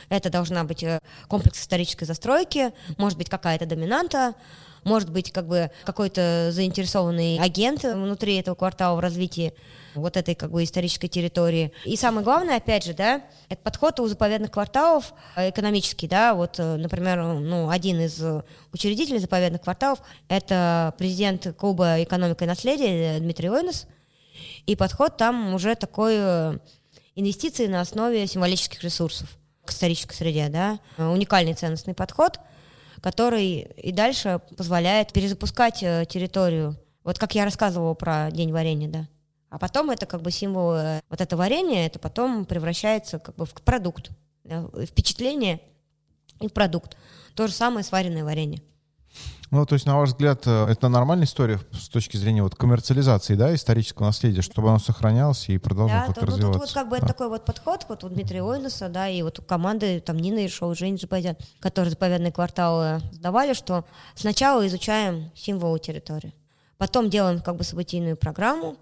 [0.09, 4.35] это должна быть э, комплекс исторической застройки, может быть какая-то доминанта,
[4.85, 9.53] может быть как бы какой-то заинтересованный агент внутри этого квартала в развитии
[9.95, 11.73] вот этой как бы исторической территории.
[11.85, 16.59] И самое главное, опять же, да, это подход у заповедных кварталов э, экономический, да, вот,
[16.59, 18.23] например, ну, один из
[18.73, 23.87] учредителей заповедных кварталов это президент клуба «Экономика и наследие» Дмитрий Ойнес,
[24.67, 26.59] и подход там уже такой э,
[27.15, 29.29] инвестиции на основе символических ресурсов
[29.65, 32.39] к исторической среде, да, уникальный ценностный подход,
[33.01, 36.77] который и дальше позволяет перезапускать э, территорию.
[37.05, 39.09] Вот как я рассказывала про день варенья, да.
[39.49, 43.47] А потом это как бы символ, э, вот это варенье, это потом превращается как бы
[43.47, 44.11] в продукт,
[44.45, 45.61] да, впечатление
[46.41, 46.97] и в продукт.
[47.35, 48.63] То же самое с вареное варенье.
[49.51, 53.35] Ну, то есть, на ваш взгляд, э, это нормальная история с точки зрения вот коммерциализации,
[53.35, 56.61] да, исторического наследия, чтобы оно сохранялось и продолжало да, как ну, развиваться?
[56.61, 57.07] Тут вот как бы да.
[57.09, 60.77] такой вот подход вот у Дмитрия Ойнуса, да, и вот у команды там Нина Ишова,
[60.77, 63.85] Женя Джипадян, которые заповедные кварталы сдавали, что
[64.15, 66.33] сначала изучаем символы территории,
[66.79, 68.77] потом делаем как бы событийную программу,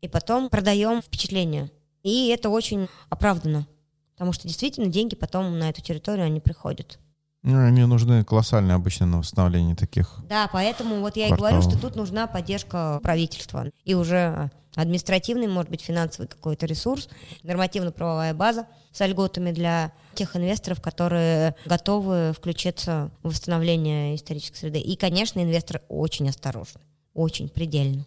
[0.00, 1.70] и потом продаем впечатление.
[2.02, 3.66] И это очень оправдано,
[4.14, 6.98] потому что действительно деньги потом на эту территорию они приходят.
[7.42, 10.18] Ну, они нужны колоссальные обычно на восстановление таких.
[10.28, 11.52] Да, поэтому вот я и Кварталов.
[11.52, 13.66] говорю, что тут нужна поддержка правительства.
[13.84, 17.08] И уже административный, может быть, финансовый какой-то ресурс,
[17.42, 24.78] нормативно-правовая база с льготами для тех инвесторов, которые готовы включиться в восстановление исторической среды.
[24.80, 26.82] И, конечно, инвесторы очень осторожны,
[27.14, 28.06] очень предельно.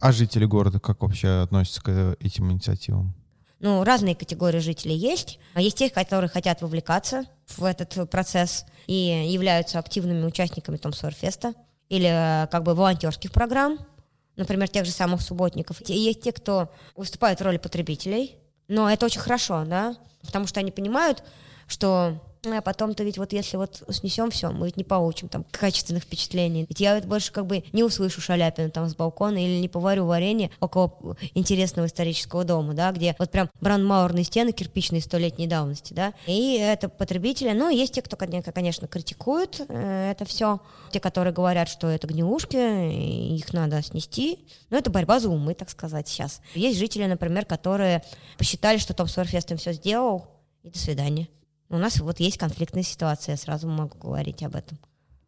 [0.00, 3.14] А жители города как вообще относятся к этим инициативам?
[3.58, 5.38] Ну, разные категории жителей есть.
[5.56, 7.24] Есть те, которые хотят вовлекаться
[7.56, 11.54] в этот процесс и являются активными участниками Том Сойерфеста
[11.88, 13.78] или э, как бы волонтерских программ,
[14.36, 15.80] например, тех же самых субботников.
[15.88, 18.36] И есть те, кто выступает в роли потребителей,
[18.68, 21.22] но это очень хорошо, да, потому что они понимают,
[21.66, 26.04] что а потом-то ведь вот если вот снесем все, мы ведь не получим там качественных
[26.04, 26.66] впечатлений.
[26.68, 30.06] Ведь я ведь больше как бы не услышу Шаляпина там с балкона или не поварю
[30.06, 36.12] варенье около интересного исторического дома, да, где вот прям брандмауэрные стены кирпичные столетней давности, да.
[36.26, 41.68] И это потребители, ну, есть те, кто, конечно, критикуют э, это все, те, которые говорят,
[41.68, 46.40] что это гнилушки, их надо снести, но это борьба за умы, так сказать, сейчас.
[46.54, 48.02] Есть жители, например, которые
[48.38, 50.26] посчитали, что Том Сойерфест им все сделал,
[50.62, 51.28] и до свидания.
[51.68, 54.78] У нас вот есть конфликтная ситуация, я сразу могу говорить об этом.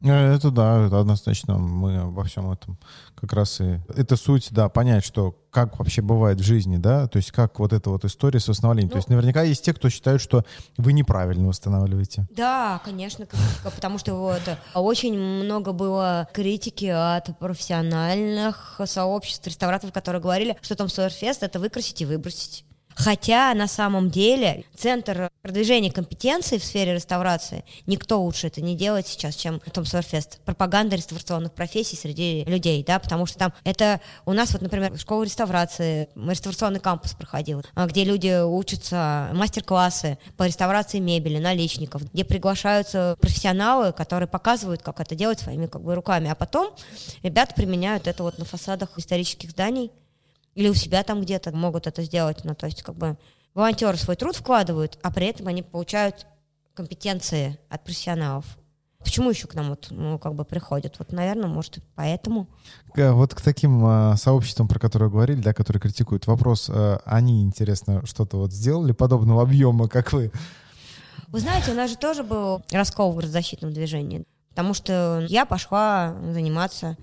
[0.02, 1.58] Э, Это да, это однозначно.
[1.58, 2.78] Мы во всем этом
[3.16, 3.80] как раз и...
[3.88, 7.72] Это суть, да, понять, что как вообще бывает в жизни, да, то есть как вот
[7.72, 8.88] эта вот история с восстановлением.
[8.88, 10.44] Ну, то есть наверняка есть те, кто считают, что
[10.76, 12.28] вы неправильно восстанавливаете.
[12.30, 13.26] Да, конечно,
[13.64, 14.42] потому что вот
[14.74, 22.00] очень много было критики от профессиональных сообществ реставраторов, которые говорили, что там Сойерфест— это выкрасить
[22.02, 22.64] и выбросить.
[22.98, 29.06] Хотя на самом деле центр продвижения компетенций в сфере реставрации никто лучше это не делает
[29.06, 30.40] сейчас, чем Том Сойерфест.
[30.44, 35.22] Пропаганда реставрационных профессий среди людей, да, потому что там это у нас вот, например, школа
[35.22, 43.16] реставрации, реставрационный кампус проходил, а, где люди учатся мастер-классы по реставрации мебели, наличников, где приглашаются
[43.20, 46.74] профессионалы, которые показывают, как это делать своими как бы руками, а потом
[47.22, 49.92] ребята применяют это вот на фасадах исторических зданий,
[50.58, 52.40] или у себя там где-то могут это сделать.
[52.42, 53.16] Ну, то есть, как бы
[53.54, 56.26] волонтеры свой труд вкладывают, а при этом они получают
[56.74, 58.44] компетенции от профессионалов.
[58.98, 60.96] Почему еще к нам вот, ну, как бы приходят?
[60.98, 62.48] Вот, наверное, может, поэтому.
[62.96, 68.04] Вот к таким а, сообществам, про которые говорили, да, которые критикуют, вопрос, а, они, интересно,
[68.04, 70.32] что-то вот сделали подобного объема, как вы?
[71.28, 76.16] Вы знаете, у нас же тоже был раскол в градозащитном движении, потому что я пошла
[76.32, 76.96] заниматься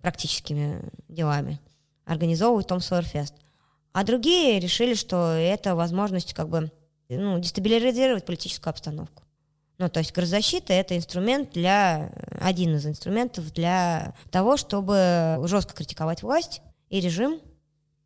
[0.00, 1.60] практическими делами,
[2.06, 3.34] организовывать Том Сойерфест.
[3.92, 6.70] А другие решили, что это возможность как бы
[7.08, 9.22] ну, дестабилизировать политическую обстановку.
[9.78, 16.22] Ну, то есть градозащита— это инструмент для, один из инструментов для того, чтобы жестко критиковать
[16.22, 17.40] власть и режим,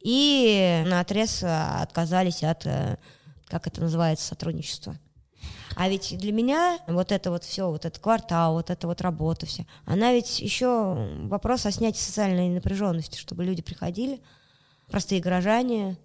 [0.01, 2.97] и на отрез отказались от, э,
[3.47, 4.97] как это называется, сотрудничества.
[5.77, 9.47] А ведь для меня вот это вот все, вот этот квартал, вот эта вот работа
[9.47, 14.21] вся, она ведь еще вопрос о снятии социальной напряженности, чтобы люди приходили,
[14.89, 15.97] простые горожане,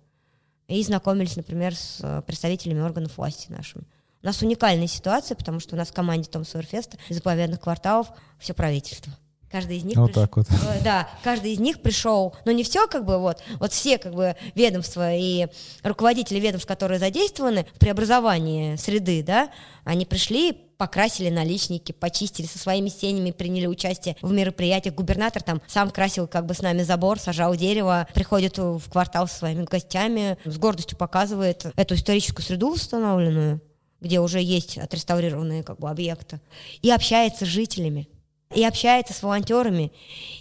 [0.68, 3.84] и знакомились, например, с э, представителями органов власти нашими.
[4.24, 8.08] У нас уникальная ситуация, потому что у нас в команде Том Сойерфеста из заповедных кварталов
[8.40, 9.14] все правительство.
[9.56, 10.48] Каждый из них Вот приш- так вот.
[10.52, 14.14] Э, Да, каждый из них пришел, но не все как бы вот, вот все как
[14.14, 15.48] бы ведомства и
[15.82, 19.50] руководители ведомств, которые задействованы в преобразовании среды, да,
[19.86, 24.94] они пришли, покрасили наличники, почистили со своими семьями, приняли участие в мероприятиях.
[24.94, 29.36] Губернатор там сам красил как бы с нами забор, сажал дерево, приходит в квартал со
[29.38, 33.62] своими гостями, с гордостью показывает эту историческую среду восстановленную,
[34.02, 36.42] где уже есть отреставрированные как бы объекты,
[36.82, 38.10] и общается с жителями
[38.56, 39.92] и общается с волонтерами.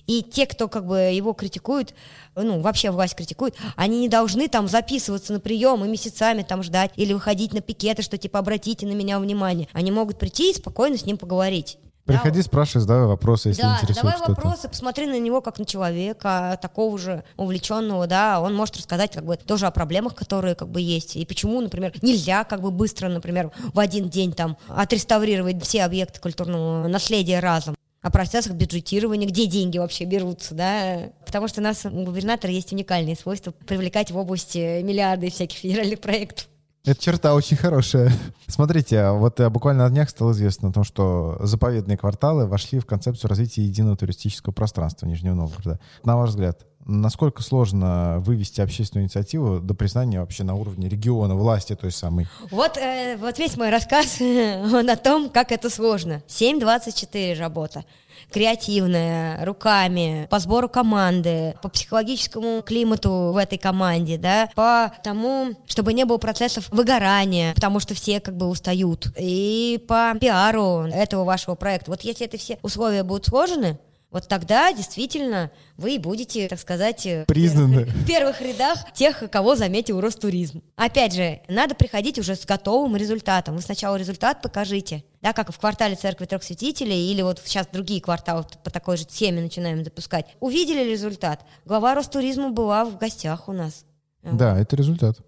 [0.06, 1.94] И те, кто как бы его критикуют,
[2.34, 6.92] ну, вообще власть критикует, они не должны там записываться на прием и месяцами там ждать
[6.96, 9.68] или выходить на пикеты, что типа обратите на меня внимание.
[9.72, 11.78] Они могут прийти и спокойно с ним поговорить.
[12.04, 14.32] Приходи, спрашивай, задавай вопросы, если Да, интересует задавай что-то.
[14.32, 19.24] вопросы, посмотри на него как на человека, такого же увлеченного, да, он может рассказать как
[19.24, 23.08] бы тоже о проблемах, которые как бы есть, и почему, например, нельзя как бы быстро,
[23.08, 27.74] например, в один день там отреставрировать все объекты культурного наследия разом
[28.04, 32.70] о процессах бюджетирования, где деньги вообще берутся, да, потому что у нас у губернатора есть
[32.70, 36.46] уникальные свойства привлекать в области миллиарды всяких федеральных проектов.
[36.84, 38.12] Эта черта очень хорошая.
[38.46, 42.84] Смотрите, вот э, буквально на днях стало известно о том, что заповедные кварталы вошли в
[42.84, 45.80] концепцию развития единого туристического пространства Нижнего Новгорода.
[46.04, 51.74] На ваш взгляд, насколько сложно вывести общественную инициативу до признания вообще на уровне региона, власти
[51.74, 52.26] той самой?
[52.50, 56.22] Вот, э, вот весь мой рассказ о том, как это сложно.
[56.28, 57.86] 7.24 работа
[58.32, 65.92] креативная, руками, по сбору команды, по психологическому климату в этой команде, да, по тому, чтобы
[65.92, 71.54] не было процессов выгорания, потому что все как бы устают, и по пиару этого вашего
[71.54, 71.90] проекта.
[71.90, 73.78] Вот если это все условия будут сложены,
[74.14, 80.00] вот тогда действительно вы будете, так сказать, э, признаны в первых рядах тех, кого заметил
[80.00, 80.62] Ростуризм.
[80.76, 83.56] Опять же, надо приходить уже с готовым результатом.
[83.56, 88.00] Вы сначала результат покажите, да, как в квартале Церкви Трех Святителей, или вот сейчас другие
[88.00, 90.26] кварталы по такой же теме начинаем запускать.
[90.38, 91.44] Увидели результат.
[91.64, 93.84] Глава Ростуризма была в гостях у нас.
[94.22, 95.18] Да, это результат.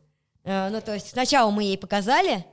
[0.45, 2.45] Э, ну, то есть сначала мы ей показали,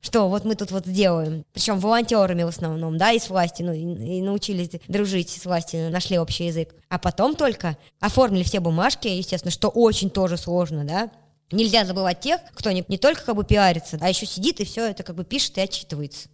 [0.00, 3.72] что вот мы тут вот сделаем, причем волонтерами в основном, да, и с властью, ну,
[3.72, 6.74] и, и научились дружить с властью, нашли общий язык.
[6.88, 11.10] А потом только оформили все бумажки, естественно, что очень тоже сложно, да,
[11.52, 14.90] Нельзя забывать тех, кто не, не только как бы пиарится, а еще сидит и все
[14.90, 16.28] это как бы пишет и отчитывается.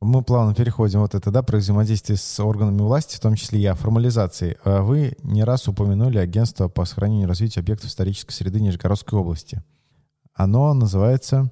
[0.00, 3.66] Мы плавно переходим вот это, да, про взаимодействие с органами власти, в том числе и
[3.66, 4.58] о формализации.
[4.64, 9.62] А вы не раз упомянули агентство по сохранению и развитию объектов исторической среды Нижегородской области.
[10.34, 11.50] Оно называется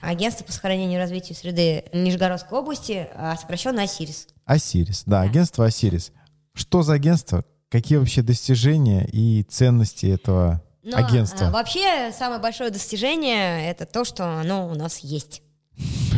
[0.00, 4.28] Агентство по сохранению и развитию среды Нижегородской области, а сокращенно ОСИРИС.
[4.44, 6.12] ОСИРИС, да, да, агентство ОСИРИС.
[6.54, 7.44] Что за агентство?
[7.70, 11.48] Какие вообще достижения и ценности этого Но, агентства?
[11.48, 15.42] А, вообще, самое большое достижение— это то, что оно у нас есть.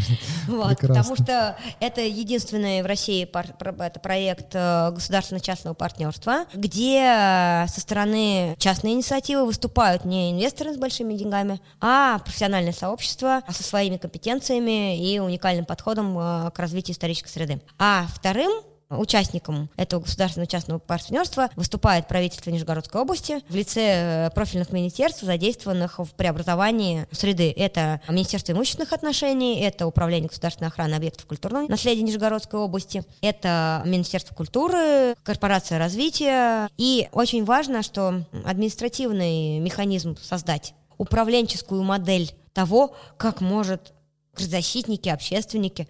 [0.47, 7.81] Вот, потому что это единственный в России пар, это проект э, государственно-частного партнерства, где со
[7.81, 14.99] стороны частной инициативы выступают не инвесторы с большими деньгами, а профессиональное сообщество со своими компетенциями
[14.99, 17.61] и уникальным подходом э, к развитию исторической среды.
[17.79, 18.51] А вторым
[18.91, 25.99] Участником этого государственного частного партнерства выступает правительство Нижегородской области в лице э, профильных министерств, задействованных
[25.99, 27.53] в преобразовании среды.
[27.55, 34.35] Это Министерство имущественных отношений, это Управление государственной охраны объектов культурного наследия Нижегородской области, это Министерство
[34.35, 36.71] культуры, Корпорация развития.
[36.79, 43.93] И очень важно, что административный механизм создать, управленческую модель того, как может
[44.37, 45.89] защитники, общественники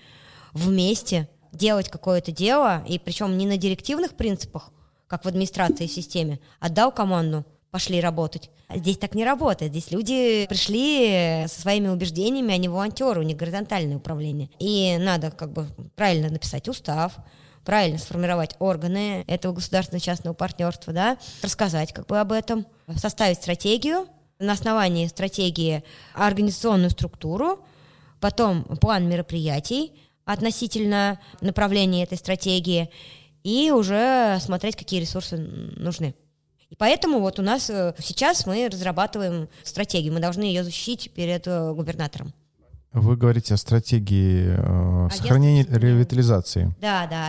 [0.52, 1.28] вместе
[1.58, 4.70] делать какое-то дело, и причем не на директивных принципах,
[5.06, 8.50] как в администрации и системе, отдал команду, пошли работать.
[8.74, 9.72] Здесь так не работает.
[9.72, 14.50] Здесь люди пришли со своими убеждениями, они волонтеры, у них горизонтальное управление.
[14.58, 17.14] И надо как бы правильно написать устав,
[17.64, 24.06] правильно сформировать органы этого государственного частного партнерства, да, рассказать как бы об этом, составить стратегию,
[24.38, 25.82] на основании стратегии
[26.14, 27.64] организационную структуру,
[28.20, 29.92] потом план мероприятий,
[30.28, 32.90] относительно направления этой стратегии
[33.42, 36.14] и уже смотреть, какие ресурсы нужны.
[36.68, 41.46] И поэтому вот у нас э, сейчас мы разрабатываем стратегию, мы должны ее защитить перед
[41.46, 42.34] э, губернатором.
[42.92, 47.28] Вы говорите о стратегии э, сохранения ревитализации да, да,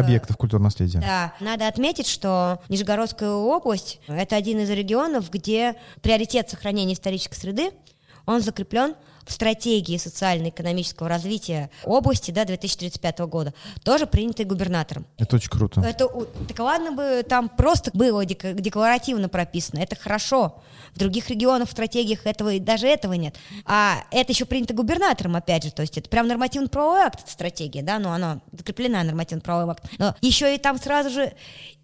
[0.00, 0.98] объектов культурного наследия.
[0.98, 7.70] Да, надо отметить, что Нижегородская область– это один из регионов, где приоритет сохранения исторической среды,
[8.26, 8.96] он закреплен
[9.26, 13.54] в стратегии социально-экономического развития области до 2035 года,
[13.84, 15.06] тоже принятый губернатором.
[15.18, 15.80] Это очень круто.
[15.80, 16.08] Это,
[16.48, 20.62] так ладно бы там просто было декларативно прописано, это хорошо.
[20.94, 23.36] В других регионах, в стратегиях этого даже этого нет.
[23.64, 27.82] А это еще принято губернатором, опять же, то есть это прям нормативно-правовой акт, эта стратегия,
[27.82, 29.84] да, но она закреплена нормативно-правовой акт.
[29.98, 31.32] Но еще и там сразу же,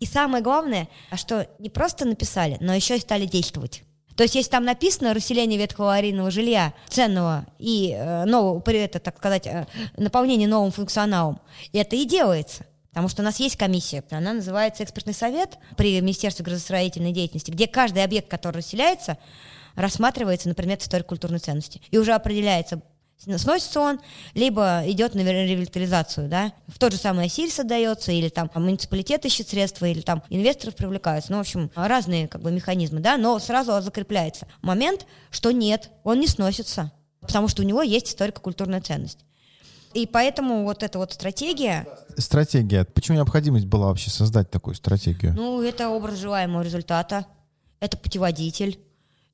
[0.00, 3.82] и самое главное, что не просто написали, но еще и стали действовать.
[4.18, 9.16] То есть, если там написано расселение ветхого аварийного жилья, ценного и э, нового, это, так
[9.16, 11.40] сказать, э, наполнение новым функционалом,
[11.72, 12.66] это и делается.
[12.90, 17.68] Потому что у нас есть комиссия, она называется экспертный совет при Министерстве градостроительной деятельности, где
[17.68, 19.18] каждый объект, который расселяется,
[19.76, 21.80] рассматривается на предмет историко-культурной ценности.
[21.92, 22.82] И уже определяется,
[23.18, 24.00] сносится он,
[24.34, 29.48] либо идет на ревитализацию, да, в тот же самый Осирис отдается, или там муниципалитет ищет
[29.48, 33.80] средства, или там инвесторов привлекаются, ну, в общем, разные как бы механизмы, да, но сразу
[33.80, 39.18] закрепляется момент, что нет, он не сносится, потому что у него есть историко-культурная ценность.
[39.94, 41.86] И поэтому вот эта вот стратегия...
[42.16, 42.84] Стратегия.
[42.84, 45.32] Почему необходимость была вообще создать такую стратегию?
[45.34, 47.26] Ну, это образ желаемого результата,
[47.80, 48.78] это путеводитель,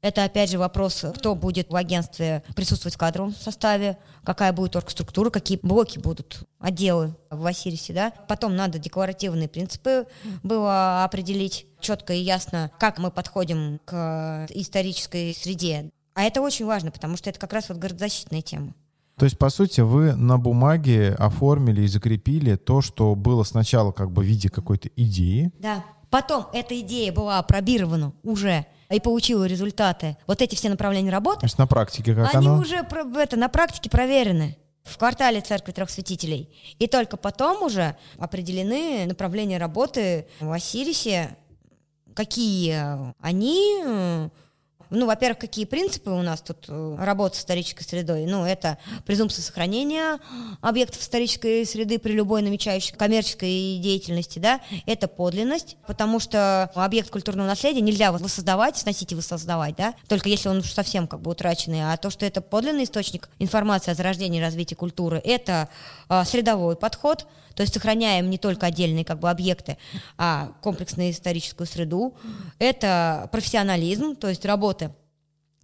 [0.04, 5.30] это, опять же, вопрос, кто будет в агентстве присутствовать в кадровом составе, какая будет оргструктура,
[5.30, 8.12] какие блоки будут, отделы в Осирисе, да.
[8.28, 10.06] Потом надо декларативные принципы
[10.42, 15.90] было определить четко и ясно, как мы подходим к исторической среде.
[16.12, 18.74] А это очень важно, потому что это как раз вот городозащитная тема.
[19.16, 24.10] То есть, по сути, вы на бумаге оформили и закрепили то, что было сначала как
[24.12, 25.50] бы в виде какой-то идеи.
[25.60, 25.82] Да.
[26.10, 30.16] Потом эта идея была опробирована уже и получила результаты.
[30.26, 31.40] Вот эти все направления работы.
[31.40, 32.60] То есть на практике как они оно?
[32.60, 32.76] уже
[33.16, 36.54] это, на практике проверены в квартале Церкви Трех Святителей.
[36.78, 41.36] И только потом уже определены направления работы в Осирисе,
[42.14, 44.30] какие они
[44.90, 48.26] ну, во-первых, какие принципы у нас тут э, работы с исторической средой?
[48.26, 50.18] Ну, это презумпция сохранения
[50.60, 57.46] объектов исторической среды при любой намечающей коммерческой деятельности, да, это подлинность, потому что объект культурного
[57.46, 61.96] наследия нельзя воссоздавать, сносить и воссоздавать, да, только если он совсем как бы утраченный, а
[61.96, 65.68] то, что это подлинный источник информации о зарождении и развитии культуры, это
[66.08, 69.78] а, средовой подход, то есть сохраняем не только отдельные как бы объекты,
[70.16, 72.16] а комплексную историческую среду.
[72.58, 74.90] Это профессионализм, то есть работы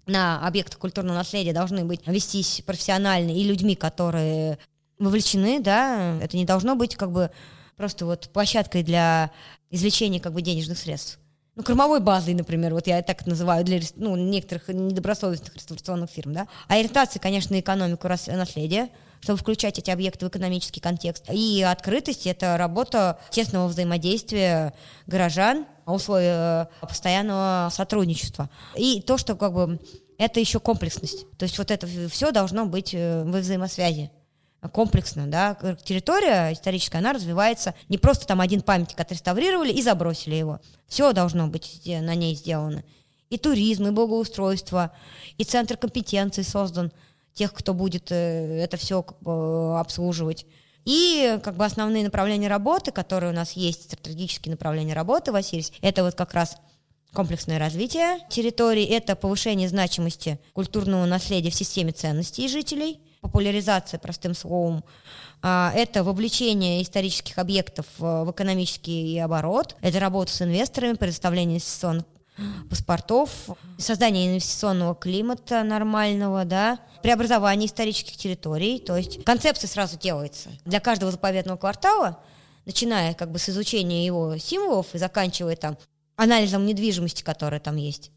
[0.06, 4.58] на объектах культурного наследия должны быть вестись профессионально и людьми, которые
[4.98, 7.30] вовлечены, да, это не должно быть как бы
[7.76, 9.30] просто вот площадкой для
[9.70, 11.18] извлечения как бы денежных средств.
[11.56, 16.46] Ну, кормовой базой, например, вот я так называю для ну, некоторых недобросовестных реставрационных фирм, да.
[16.68, 18.88] А ориентация, конечно, на экономику наследия,
[19.20, 21.24] чтобы включать эти объекты в экономический контекст.
[21.30, 24.74] И открытость— это работа тесного взаимодействия
[25.06, 28.48] горожан, условия э, постоянного сотрудничества.
[28.76, 29.80] И то, что как бы
[30.18, 31.26] это еще комплексность.
[31.36, 34.10] То есть вот это все должно быть э, во взаимосвязи
[34.72, 40.60] комплексно, да, территория историческая, она развивается, не просто там один памятник отреставрировали и забросили его.
[40.86, 42.84] Все должно быть на ней сделано.
[43.30, 44.92] И туризм, и благоустройство,
[45.38, 46.92] и центр компетенции создан–
[47.40, 49.02] тех, кто будет э, это все
[49.78, 50.44] обслуживать.
[50.84, 55.72] И как бы основные направления работы, которые у нас есть, стратегические направления работы в Осирис,
[55.80, 56.58] это вот как раз
[57.14, 64.84] комплексное развитие территории, это повышение значимости культурного наследия в системе ценностей жителей, популяризация, простым словом,
[65.40, 72.04] а, это вовлечение исторических объектов в экономический оборот, это работа с инвесторами, предоставление инвестиционных
[72.68, 73.30] паспортов,
[73.78, 80.50] создание инвестиционного климата нормального, да, преобразование исторических территорий, то есть концепция сразу делается.
[80.64, 82.18] Для каждого заповедного квартала,
[82.66, 85.76] начиная как бы с изучения его символов и заканчивая там
[86.16, 88.10] анализом недвижимости, которая там есть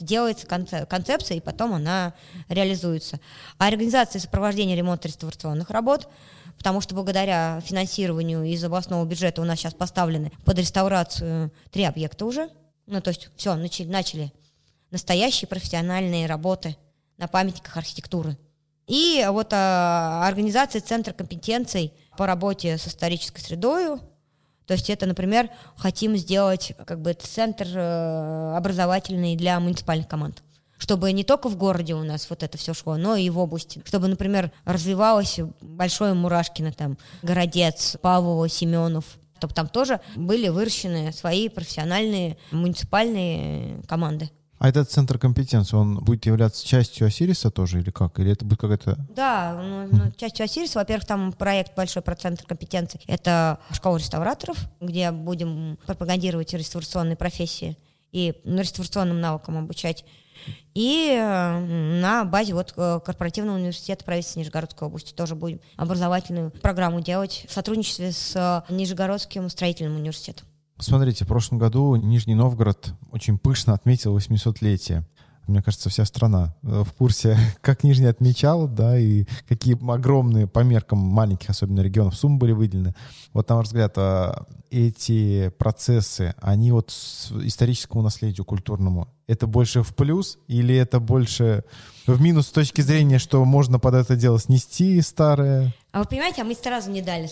[0.00, 2.14] делается концепция, и потом она
[2.48, 3.18] реализуется.
[3.58, 6.08] А организация сопровождения ремонта реставрационных работ,
[6.56, 12.26] потому что благодаря финансированию из областного бюджета у нас сейчас поставлены под реставрацию три объекта
[12.26, 12.50] уже–
[12.88, 14.32] ну, то есть все, начали, начали
[14.90, 16.76] настоящие профессиональные работы
[17.18, 18.36] на памятниках архитектуры.
[18.86, 23.98] И вот а, организация Центра компетенций по работе с исторической средой,
[24.66, 30.42] то есть это, например, хотим сделать как бы центр э, образовательный для муниципальных команд
[30.78, 33.82] чтобы не только в городе у нас вот это все шло, но и в области.
[33.84, 41.48] Чтобы, например, развивалось Большое Мурашкино, там, Городец, Павлово, Семенов, чтобы там тоже были выращены свои
[41.48, 44.30] профессиональные муниципальные команды.
[44.58, 48.18] А этот центр компетенции, он будет являться частью Осириса тоже или как?
[48.18, 48.96] Или это будет какая-то...
[49.14, 50.80] Да, ну, ну, частью Осириса.
[50.80, 53.00] Во-первых, там проект большой про центр компетенции.
[53.06, 57.76] Это школа реставраторов, где будем пропагандировать реставрационные профессии
[58.10, 60.04] и реставрационным навыкам обучать
[60.74, 61.58] и э,
[62.00, 67.52] на базе вот э, корпоративного университета правительства Нижегородской области тоже будем образовательную программу делать в
[67.52, 70.46] сотрудничестве с Нижегородским строительным университетом.
[70.78, 75.04] Смотрите, в прошлом году Нижний Новгород очень пышно отметил 800-летие
[75.48, 80.60] мне кажется, вся страна э, в курсе, как Нижний отмечал, да, и какие огромные по
[80.60, 82.94] меркам маленьких, особенно регионов, суммы были выделены.
[83.32, 86.90] Вот, на ваш взгляд, а эти процессы, они вот
[87.42, 91.64] историческому наследию культурному, это больше в плюс или это больше
[92.06, 95.74] в минус с точки зрения, что можно под это дело снести старое?
[95.92, 97.28] А вы понимаете, а мы сразу не дали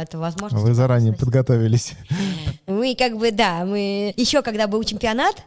[0.00, 0.64] это возможность.
[0.64, 1.94] Вы заранее подготовились.
[2.66, 5.44] Мы как бы, да, мы еще когда был чемпионат,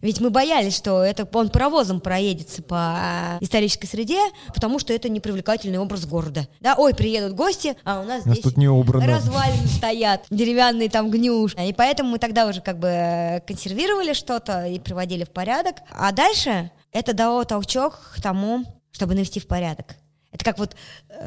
[0.00, 4.20] ведь мы боялись, что это он паровозом проедется по исторической среде,
[4.54, 6.46] потому что это непривлекательный образ города.
[6.60, 9.06] Да, ой, приедут гости, а у нас, у нас здесь тут не убрано.
[9.06, 11.54] развалины стоят, деревянные там гнюш.
[11.54, 15.76] И поэтому мы тогда уже как бы консервировали что-то и приводили в порядок.
[15.90, 19.96] А дальше это дало толчок к тому, чтобы навести в порядок.
[20.32, 20.76] Это как вот э,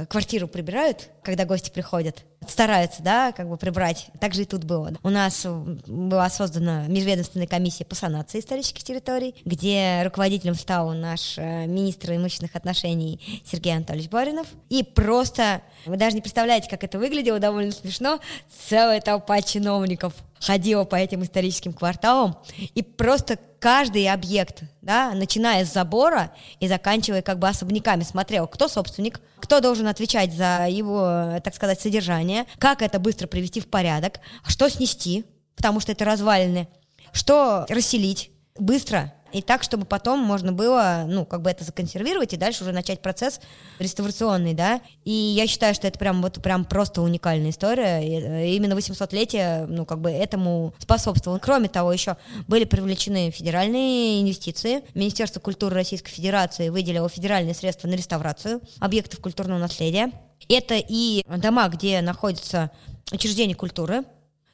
[0.09, 2.23] квартиру прибирают, когда гости приходят.
[2.47, 4.07] Стараются, да, как бы прибрать.
[4.19, 4.93] Так же и тут было.
[5.03, 11.65] У нас была создана межведомственная комиссия по санации исторических территорий, где руководителем стал наш э,
[11.65, 14.47] министр имущественных отношений Сергей Анатольевич Баринов.
[14.69, 18.19] И просто, вы даже не представляете, как это выглядело, довольно смешно,
[18.67, 22.37] целая толпа чиновников ходила по этим историческим кварталам,
[22.75, 28.67] и просто каждый объект, да, начиная с забора и заканчивая как бы особняками, смотрел, кто
[28.67, 34.19] собственник, кто должен отвечать за его, так сказать, содержание, как это быстро привести в порядок,
[34.45, 35.25] что снести,
[35.55, 36.67] потому что это развалины,
[37.11, 38.31] что расселить?
[38.57, 42.71] Быстро, и так, чтобы потом можно было, ну, как бы это законсервировать и дальше уже
[42.71, 43.41] начать процесс
[43.79, 44.79] реставрационный, да.
[45.03, 47.99] И я считаю, что это прям вот прям просто уникальная история.
[47.99, 51.39] И э, именно 800-летие, ну, как бы этому способствовало.
[51.39, 52.15] Кроме того, еще
[52.47, 54.83] были привлечены федеральные инвестиции.
[54.93, 60.13] Министерство культуры Российской Федерации выделило федеральные средства на реставрацию объектов культурного наследия.
[60.47, 62.71] Это и дома, где находятся
[63.11, 64.03] учреждения культуры,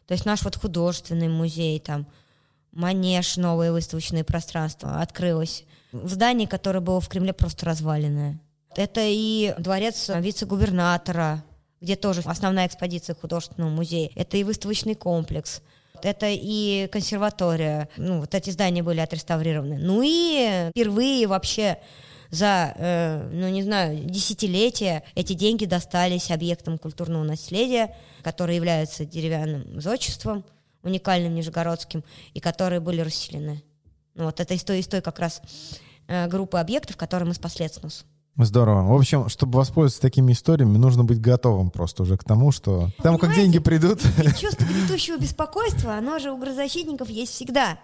[0.08, 2.08] то есть наш вот художественный музей, там,
[2.72, 5.66] Манеж, новое выставочное пространство открылось.
[5.92, 8.40] Здание, которое было в Кремле, просто разваленное.
[8.76, 11.44] Это и дворец вице-губернатора,
[11.82, 14.10] где тоже основная экспозиция художественного музея.
[14.16, 15.62] Это и выставочный комплекс.
[16.02, 17.90] Это и консерватория.
[17.98, 19.78] Ну, вот эти здания были отреставрированы.
[19.78, 21.78] Ну и впервые вообще
[22.30, 29.80] за, э, ну не знаю, десятилетия эти деньги достались объектам культурного наследия, которые являются деревянным
[29.82, 30.46] зодчеством
[30.84, 32.04] уникальным нижегородским,
[32.34, 33.64] и которые были расселены.
[34.16, 35.42] Ну, вот это из той, из той как раз
[36.08, 38.06] э, группы объектов, которые мы спасли от снос.
[38.38, 38.88] Здорово.
[38.88, 43.18] В общем, чтобы воспользоваться такими историями, нужно быть готовым просто уже к тому, что там
[43.18, 44.02] как деньги придут.
[44.40, 47.78] Чувство гнетущего беспокойства, оно же у грозозащитников есть всегда.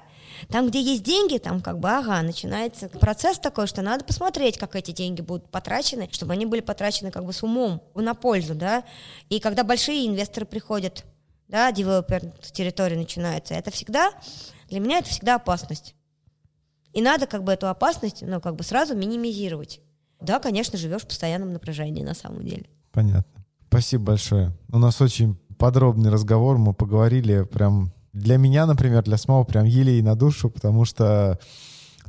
[0.49, 4.75] Там, где есть деньги, там как бы, ага, начинается процесс такой, что надо посмотреть, как
[4.75, 8.83] эти деньги будут потрачены, чтобы они были потрачены как бы с умом, на пользу, да.
[9.29, 11.05] И когда большие инвесторы приходят
[11.47, 14.11] да, девелопер территории начинается, это всегда,
[14.69, 15.95] для меня это всегда опасность.
[16.93, 19.81] И надо как бы эту опасность, ну, как бы сразу минимизировать.
[20.19, 22.65] Да, конечно, живешь в постоянном напряжении на самом деле.
[22.91, 23.45] Понятно.
[23.67, 24.51] Спасибо большое.
[24.71, 30.01] У нас очень подробный разговор, мы поговорили прям для меня, например, для самого прям елей
[30.01, 31.39] на душу, потому что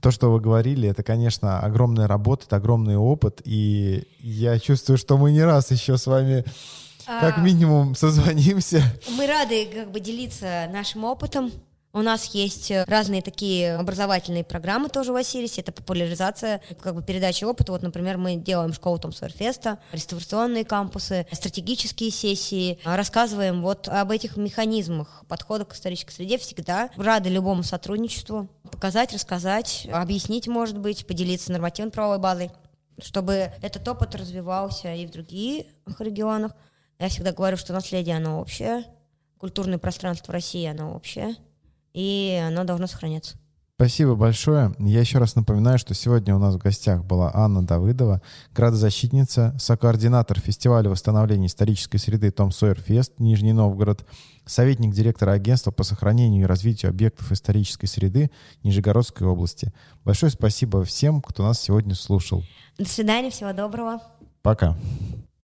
[0.00, 5.18] то, что вы говорили, это, конечно, огромная работа, это огромный опыт, и я чувствую, что
[5.18, 6.44] мы не раз еще с вами
[7.08, 8.82] как а, минимум созвонимся.
[9.16, 11.50] Мы рады как бы делиться нашим опытом.
[11.94, 15.62] У нас есть э, разные такие образовательные программы тоже в Осирисе.
[15.62, 17.72] Это популяризация, как бы передача опыта.
[17.72, 22.78] Вот, например, мы делаем школу Том Сойерфеста, реставрационные кампусы, стратегические сессии.
[22.84, 26.90] Рассказываем вот об этих механизмах подхода к исторической среде всегда.
[26.96, 28.48] Рады любому сотрудничеству.
[28.70, 32.50] Показать, рассказать, объяснить, может быть, поделиться нормативно-правовой базой
[33.00, 35.66] чтобы этот опыт развивался и в других
[36.00, 36.52] регионах.
[36.98, 38.84] Я всегда говорю, что наследие, оно общее,
[39.38, 41.36] культурное пространство России, оно общее,
[41.94, 43.36] и оно должно сохраняться.
[43.76, 44.74] Спасибо большое.
[44.80, 48.20] Я еще раз напоминаю, что сегодня у нас в гостях была Анна Давыдова,
[48.52, 54.04] градозащитница, сокоординатор фестиваля восстановления исторической среды Том Сойер Фест, Нижний Новгород,
[54.46, 58.32] советник директора агентства по сохранению и развитию объектов исторической среды
[58.64, 59.72] Нижегородской области.
[60.04, 62.42] Большое спасибо всем, кто нас сегодня слушал.
[62.78, 64.02] До свидания, всего доброго.
[64.42, 64.76] Пока.